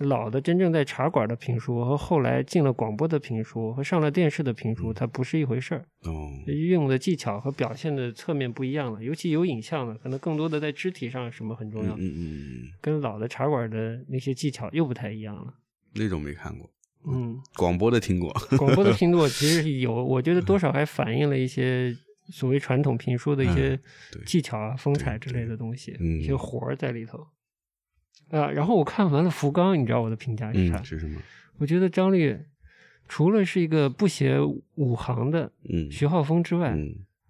[0.00, 5.84] 老的真正在茶馆的评书和后来进了广播的评书和上了电视的评书，它不是一回事儿。
[6.02, 11.94] 哦，运用的技巧和表现的侧面不一样了，尤其有影像的，可能更多的在肢体上什么很重要。
[11.96, 15.54] 嗯嗯嗯，跟老的茶馆的那些技巧又不太一样了。
[15.94, 16.70] 那种没看过。
[17.06, 21.96] 嗯，广播的听过， 广播的听过，其实有，我觉得多少还反映了一些
[22.30, 23.78] 所谓传统评书的一些
[24.26, 27.26] 技巧啊、风采之类的东西，一些活儿在里头。
[28.30, 30.82] 啊，然后我看完了福冈，你知道我的评价是啥？
[30.82, 31.20] 是什么？
[31.58, 32.38] 我觉得张律
[33.08, 34.38] 除了是一个不写
[34.74, 35.50] 武行的
[35.90, 36.76] 徐浩峰之外，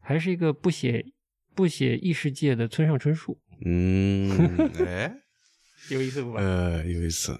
[0.00, 1.06] 还是一个不写
[1.54, 3.38] 不写异世界的村上春树。
[3.64, 4.30] 嗯，
[4.84, 5.14] 哎，
[5.90, 6.32] 有意思不？
[6.32, 7.32] 呃，有意思。
[7.32, 7.38] 啊。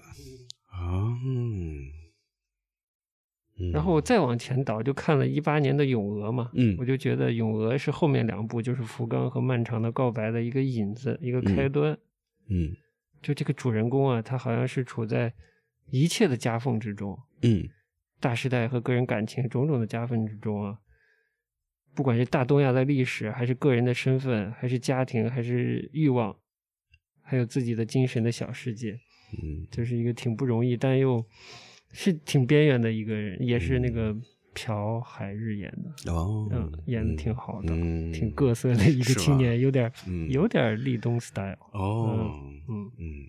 [3.73, 11.91] 然后我再往前倒，就看了一八年的《咏鹅》嘛，嗯，我就觉得《咏鹅》是后面两部就是福冈和漫长的告白的一个引子，一个开端。
[12.47, 12.71] 嗯，
[13.21, 15.33] 就这个主人公啊，他好像是处在
[15.89, 17.67] 一切的夹缝之中，嗯，
[18.21, 20.79] 大时代和个人感情种种的夹缝之中啊，
[21.93, 26.33] 不管是大东亚的历史，还是个人的身份，还是家庭，还是欲望，
[27.21, 28.93] 还有自己的精神的小世界，
[29.33, 31.25] 嗯，就是一个挺不容易，但又。
[31.91, 34.15] 是挺边缘的一个人，也是那个
[34.53, 35.71] 朴海日演
[36.03, 37.73] 的，哦，嗯，演的挺好的，
[38.13, 39.91] 挺各色的一个青年，有点
[40.29, 42.29] 有点立冬 style，哦，
[42.67, 43.27] 嗯嗯，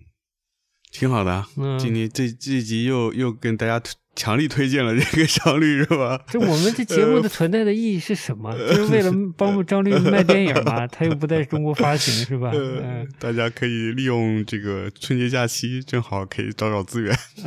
[0.93, 1.45] 挺好的，
[1.79, 3.83] 今天这这集又又跟大家。
[4.17, 6.23] 强力推荐了这个张律是吧？
[6.29, 8.53] 就我们这节目的存在的意义是什么？
[8.59, 10.87] 就是为了 帮助张律卖电影嘛？
[10.89, 12.51] 他又不在中国发行是吧？
[12.53, 17.17] 嗯，大家可以利用这个春节假期，正好可以找找资源。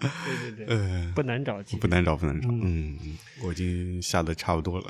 [0.00, 2.48] 对对对，不难找，不难找，不难找。
[2.50, 2.98] 嗯，
[3.44, 4.86] 我已经下的差不多了。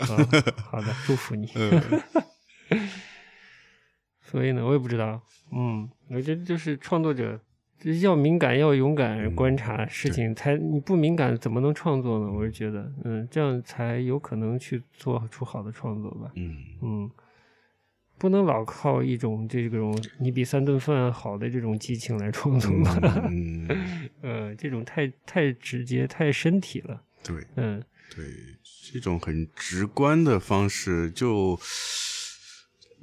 [0.70, 1.48] 好的，祝福你。
[4.30, 5.20] 所以呢，我也不知道。
[5.52, 7.40] 嗯，我觉得就是创作者。
[8.02, 12.30] 要敏感，要勇敢观察事情，才你不敏感怎么能创作呢？
[12.30, 16.30] 我是觉得，嗯，这样才有可能去做出好的创作吧。
[16.36, 17.10] 嗯嗯，
[18.18, 23.28] 不能老靠一种这种你比三顿饭好的这种激情来创作吧。
[23.30, 23.66] 嗯，
[24.20, 27.02] 呃，这种太太直接，太身体了。
[27.24, 27.82] 对，嗯，
[28.14, 28.24] 对，
[28.92, 31.58] 这种很直观的方式就。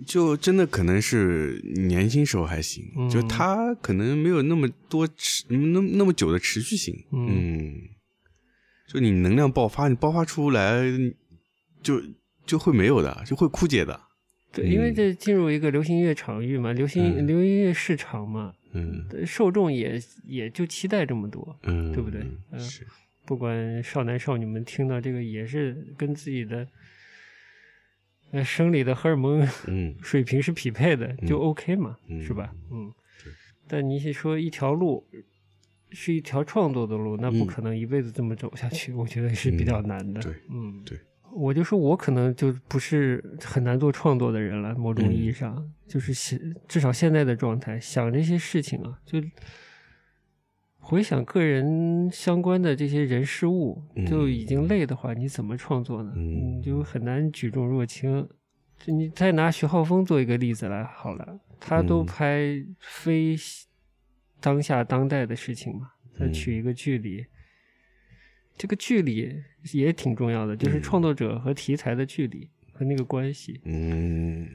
[0.06, 7.74] 就真的可能是年轻时候还行，就他可能没有那么多持那那么久的持续性，嗯，
[8.88, 10.84] 就你能量爆发，你爆发出来
[11.82, 12.02] 就
[12.46, 14.00] 就会没有的，就会枯竭的。
[14.52, 22.22] 对，因为这进入一个流行音乐场域嘛，流行流行音乐市场嘛，嗯，受众也也就期待这么多，嗯，对不对？
[22.52, 22.86] 嗯，是，
[23.26, 26.68] 不管少男少女们听到这个，也是跟自己的。
[28.32, 29.48] 那生理的荷尔蒙
[30.02, 32.54] 水平是匹配的，就 OK 嘛，是吧？
[32.72, 32.92] 嗯。
[33.68, 35.06] 但你说一条路
[35.92, 40.22] 是一条创作的路，那不可能一辈子这么走下去，我觉得是比较难的。
[40.22, 40.98] 对，嗯，对。
[41.34, 49.20] 我就说我可能就不是很难做创作的人了，某种意义上，就是现至少现在的状态，想这些事情啊，就。
[50.90, 56.14] 回想个人相关的这些人事物，就已经累的话，你怎么创作呢？
[56.16, 58.26] 你就很难举重若轻。
[58.86, 63.36] 你再拿徐浩峰做一个例子来好了，他都拍非
[64.40, 67.26] 当下当代的事情嘛，再取一个距离，
[68.58, 73.60] 这个距离也挺重要的，就是创作者和题材的距离和那个关系。
[73.66, 74.48] 嗯，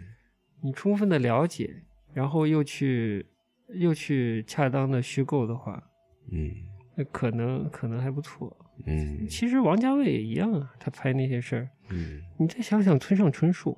[0.63, 1.83] 你充分的了解，
[2.15, 3.27] 然后又去
[3.75, 5.91] 又去恰当的虚构的话。
[6.31, 6.51] 嗯，
[6.97, 8.57] 那可能可能还不错。
[8.87, 11.69] 嗯，其实王家卫也一样啊，他拍那些事儿。
[11.91, 13.77] 嗯，你再想想村上春树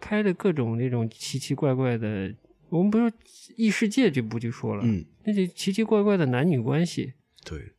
[0.00, 2.34] 拍的各种那种奇奇怪怪的，
[2.70, 3.04] 我们不是
[3.56, 7.12] 《异世界》这部就说了，嗯，那些奇奇怪怪的男女关系，
[7.44, 7.72] 对，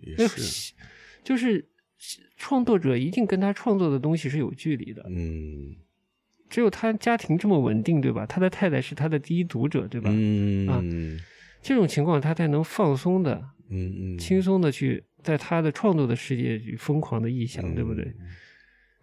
[0.00, 0.74] 也是，
[1.24, 1.66] 就是
[2.36, 5.04] 创作者一定跟他创作的东西是有距离的。
[5.08, 5.74] 嗯，
[6.48, 8.24] 只有他家庭这么稳定，对吧？
[8.26, 10.10] 他的太太是他的第一读者，对吧？
[10.12, 10.82] 嗯啊。
[11.64, 18.14] 这种情况，他才能放松的、嗯嗯、轻松的去在他的创作的世界去疯狂的臆想，对不对？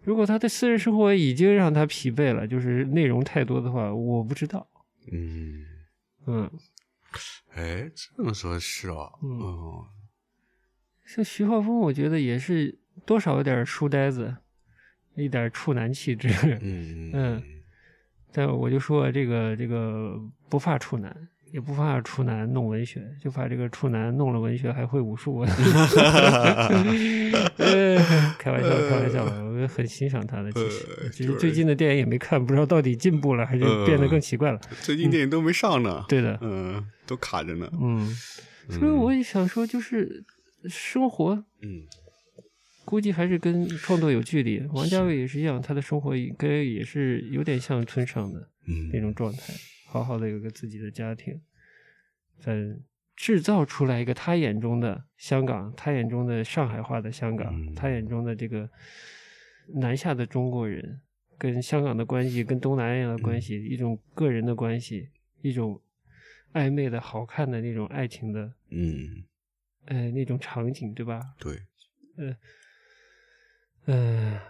[0.04, 4.64] 如果他的私人生活已经让他疲惫了，就是内容太多的话，我不知道。
[5.10, 5.64] 嗯
[6.26, 6.48] 嗯，
[7.54, 9.12] 哎，这么说是哦。
[9.24, 9.84] 嗯，
[11.04, 14.36] 像徐浩峰，我觉得也是多少有点书呆子，
[15.16, 16.28] 一点处男气质。
[16.60, 17.42] 嗯嗯，
[18.30, 20.16] 但我就说这个这个
[20.48, 21.28] 不怕处男。
[21.52, 25.44] 也不怕处男弄文学，就怕这个处男弄了文学还会武术。
[28.38, 30.50] 开玩笑，开玩笑，我很欣赏他的。
[30.50, 34.58] 其实，其实最近的电影也没看，不知道到底进步了还是变得更奇怪了。
[34.80, 36.04] 最近电影都没上呢。
[36.08, 37.70] 对的，嗯，都卡着呢。
[37.80, 38.08] 嗯，
[38.70, 40.24] 所以我也想说，就是
[40.70, 41.84] 生活，嗯，
[42.86, 44.66] 估计还是跟创作有距离。
[44.72, 48.48] 王家卫也是一样，他的生活应该也是有点像村上的
[48.92, 49.52] 那种状态。
[49.92, 51.38] 好好的有个自己的家庭，
[52.38, 52.74] 在
[53.14, 58.70] 制造出来一个他眼中的香港，他眼中的上海话的香港，他眼中的这个
[59.74, 61.02] 南下的中国人
[61.36, 65.10] 跟香港的关系，跟东南亚的关系，一种个人的关系，
[65.42, 65.78] 一种
[66.54, 69.22] 暧昧的好看的那种爱情的，嗯，
[69.84, 71.20] 呃，那种场景，对吧？
[71.38, 71.60] 对，
[72.16, 74.40] 呃，呃，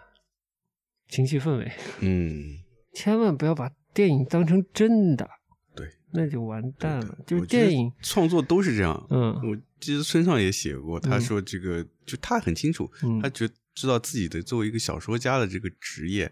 [1.09, 2.62] 情绪氛围，嗯，
[2.94, 3.73] 千万不要把。
[3.94, 5.28] 电影当成真的，
[5.74, 7.19] 对，那就完蛋了。
[7.27, 9.06] 就是电影创作都是这样。
[9.10, 12.90] 嗯，我记得村上也写过，他说这个就他很清楚，
[13.23, 16.31] 他觉知道自己的作为一个小说家的这个职业，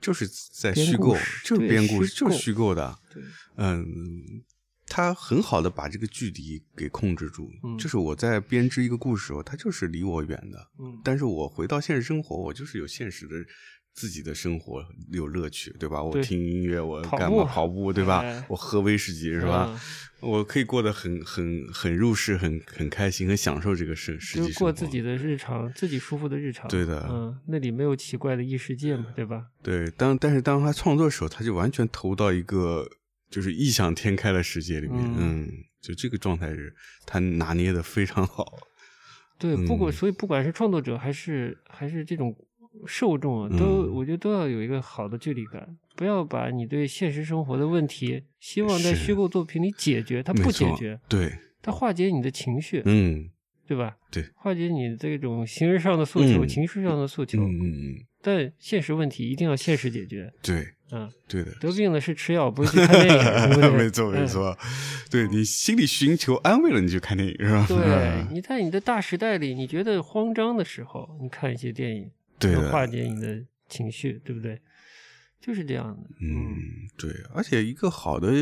[0.00, 2.98] 就是在虚构，就是编故事，就是虚构的。
[3.12, 3.22] 对，
[3.56, 3.84] 嗯，
[4.86, 7.50] 他很好的把这个距离给控制住。
[7.78, 10.58] 就是我在编织一个故事时候，他就是离我远的。
[10.78, 13.34] 嗯，但是我回到现实生活，我就是有现实的。
[13.94, 16.02] 自己的生活有乐趣，对吧？
[16.02, 18.24] 我听音乐，我干嘛跑步，对吧？
[18.48, 19.78] 我喝威士忌，是吧？
[20.20, 26.68] 我可以过得很很很入世，很很开心，很享受这个生实际过自己的日常，自己舒服的日常。
[26.68, 29.46] 对的，嗯，那里没有奇怪的异世界嘛，对吧？
[29.62, 32.88] 对，当但是当他创作的时候，他就完全投到一个
[33.30, 35.50] 就是异想天开的世界里面，嗯，
[35.80, 36.72] 就这个状态是
[37.04, 38.56] 他拿捏的非常好。
[39.38, 42.32] 对，不管所以不管是创作者还是还是这种
[42.86, 53.30] 受众啊，都我觉得都要有一个好的距离感，不要把你对现实生活的问题希望在虚构作品里解决，它不解决，对，它化解你的情绪，嗯，
[53.66, 53.96] 对吧？
[54.10, 60.66] 对，化解你这种形式上的诉求、情绪上的诉求，嗯嗯嗯，但现实问题一定要现实解决，对。
[60.94, 63.72] 嗯，对的，得病了是吃药，不是去看电影。
[63.74, 64.54] 没错，没错。
[65.10, 67.64] 对你心里寻求安慰了，你就看电影，是吧？
[67.66, 72.10] 对，你在你的大时代里，你觉得慌张的时候，你看一些电影，
[72.50, 74.60] 能化解你的情绪，对不对？
[75.40, 76.08] 就是这样的。
[76.20, 76.56] 嗯，
[76.96, 77.10] 对。
[77.34, 78.32] 而且一个好的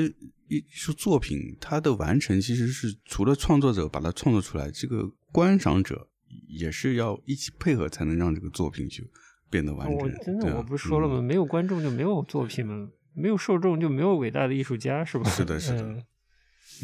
[0.49, 6.09] 艺术作品，它的完成其实是除了创作者把它创作出来，这个观赏者
[6.49, 9.05] 也是要一起配合，才能让这个作品就。
[9.53, 9.99] 变得完整。
[9.99, 11.21] 我真的我不是说了吗？
[11.21, 12.89] 没有观众就没有作品吗？
[13.15, 15.29] 没有受众就没有伟大的艺术家，是吧？
[15.29, 15.83] 是的，是的。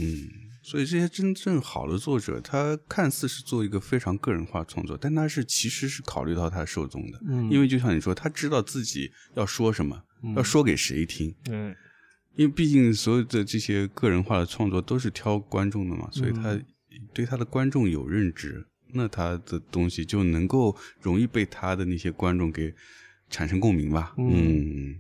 [0.01, 0.29] 嗯，
[0.67, 7.21] 所以这些真正好的作者，他看似是做一个非常个人化创作，但他是其实是考虑到他受众的。
[7.29, 10.03] 嗯，因为就像你说，他知道自己要说什么，
[10.35, 11.33] 要说给谁听。
[11.51, 11.73] 嗯，
[12.35, 16.59] 因为毕竟所有的这些个人化的创作都是挑观众的嘛，所以他
[17.15, 18.67] 对他的观众有认知。
[18.93, 22.75] 那他的东西就能够容易被他的那些观众给
[23.29, 24.15] 产生共鸣吧？
[24.17, 24.99] 嗯，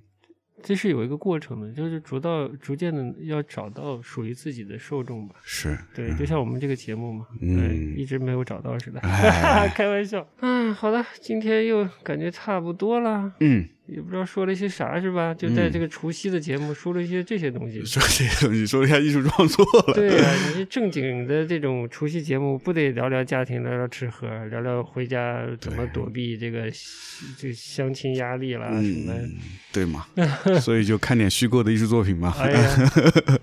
[0.62, 5.36] 这是有一个过程的，就是逐到逐渐的要找到属于自己的受众吧。
[5.42, 9.00] 是对，就像我们这个节目嘛，嗯，一直没有找到似的，
[9.74, 10.26] 开玩笑。
[10.40, 13.32] 嗯，好的，今天又感觉差不多了。
[13.40, 13.68] 嗯。
[13.88, 15.32] 也不知道说了一些啥，是吧？
[15.32, 19.94] 就在这个除夕的节目说了一些这些东西，说这些东西，说了一下艺术创作了。
[19.94, 26.70] 对啊， 你正经的这种除夕节目，不得聊聊家庭，聊聊吃喝，聊聊回家怎么躲避这个
[27.38, 29.14] 这相亲压力啦什么？
[29.72, 30.06] 对嘛？
[30.60, 32.34] 所以就看点虚构的艺术作品嘛。
[32.38, 32.92] 哎呀，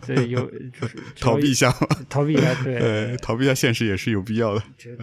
[0.05, 0.51] 对，有
[1.19, 4.63] 逃避一下嘛，逃避一下，对，逃避一下现实也是有必要的。
[4.77, 4.95] 对，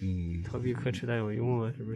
[0.00, 1.92] 嗯，逃避可耻但有用啊，是不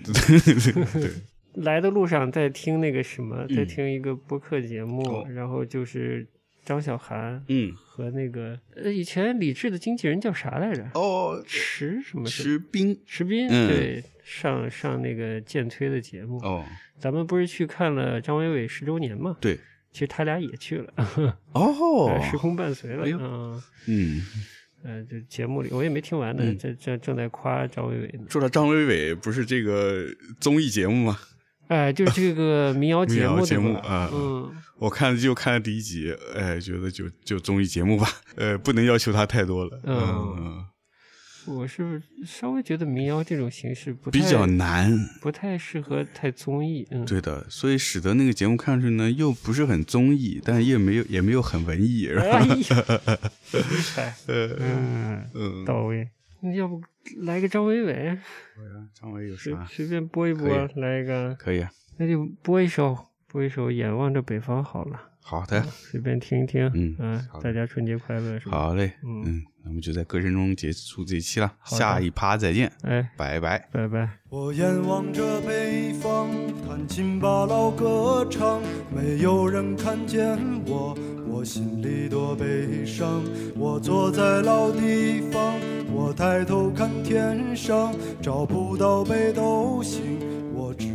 [0.59, 0.73] 是？
[0.99, 1.11] 对。
[1.55, 6.27] 来的路上在听那个什么，在听一个播客节目，然后就是
[6.65, 10.89] 张小涵，嗯，和那个呃以前李志的经纪人叫啥来着？
[10.95, 12.25] 哦，池什么？
[12.27, 16.39] 池斌，池斌，对，上上那个建推的节目。
[16.39, 16.65] 哦，
[16.99, 19.37] 咱们不是去看了张伟伟十周年吗？
[19.41, 19.59] 对，
[19.93, 20.93] 其实他俩也去了。
[21.53, 23.05] 哦， 时空伴随了。
[23.11, 24.23] 嗯嗯，
[24.85, 28.25] 呃，就节目里我也没听完呢，这这正在夸张伟伟呢。
[28.31, 30.07] 说到张伟伟，不是这个
[30.41, 31.19] 综艺节目吗？
[31.73, 40.67] 哎，就是这个民谣节目节目啊，嗯，我看就看了第一集，哎，觉得就就综艺节目吧，呃，不能要求他太多了，嗯，
[41.47, 44.93] 我是稍微觉得民谣这种形式不比较难，
[45.23, 52.47] 不太适合太综艺，嗯，对的，所以使得那个节目看上去呢，又不是很综艺，但也没有也没有很文艺，是吧？
[54.29, 56.07] 嗯嗯，到位。
[56.43, 56.83] 那要不
[57.25, 58.19] 来个张伟伟？
[58.95, 59.65] 张伟有啥？
[59.67, 61.35] 随便播一播，来一个。
[61.37, 61.71] 可以啊。
[61.99, 62.97] 那就播一首，
[63.29, 65.01] 播一首《眼望着北方》好了。
[65.21, 65.63] 好的。
[65.63, 66.69] 随便听一听。
[66.75, 67.25] 嗯嗯。
[67.41, 68.41] 大家春节快乐？
[68.47, 68.95] 好嘞。
[69.05, 69.45] 嗯。
[69.65, 71.53] 那我们就在歌声中结束这一期了。
[71.65, 72.71] 下一趴再见。
[72.83, 74.09] 哎，拜拜，拜拜。
[74.29, 76.29] 我眼望着北方，
[76.67, 78.61] 弹琴把老歌唱，
[78.95, 80.97] 没有人看见我，
[81.29, 83.23] 我心里多悲伤。
[83.57, 85.55] 我坐在老地方。
[85.95, 90.19] 我抬头看天上，找不到北斗星，
[90.55, 90.89] 我只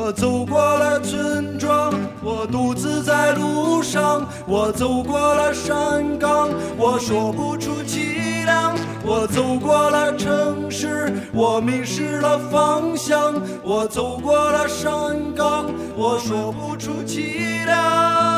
[0.00, 1.92] 我走过了村庄，
[2.22, 4.24] 我独自在路上。
[4.46, 8.76] 我走过了山岗，我说不出凄凉。
[9.04, 13.34] 我走过了城市，我迷失了方向。
[13.64, 15.66] 我走过了山岗，
[15.96, 18.37] 我说不出凄凉。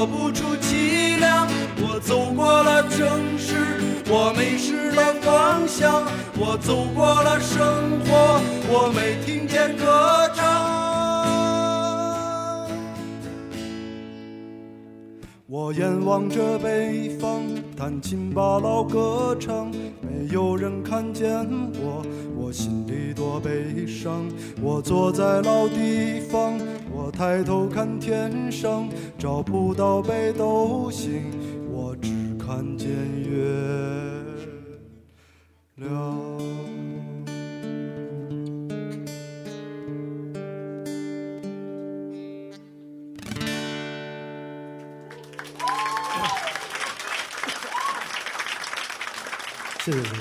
[0.00, 1.46] 说不出凄凉，
[1.82, 3.54] 我走过了城市，
[4.08, 6.02] 我迷失了方向，
[6.38, 8.40] 我走过了生活，
[8.72, 10.40] 我没听见歌唱。
[15.46, 17.42] 我眼望着北方，
[17.76, 19.70] 弹琴把老歌唱，
[20.00, 22.02] 没有人看见我，
[22.38, 24.26] 我心里多悲伤。
[24.62, 26.58] 我坐在老地方。
[27.20, 28.88] 抬头看天上，
[29.18, 31.22] 找不到北斗星，
[31.68, 33.44] 我只看见月
[35.74, 35.90] 亮。
[49.84, 50.19] 谢谢。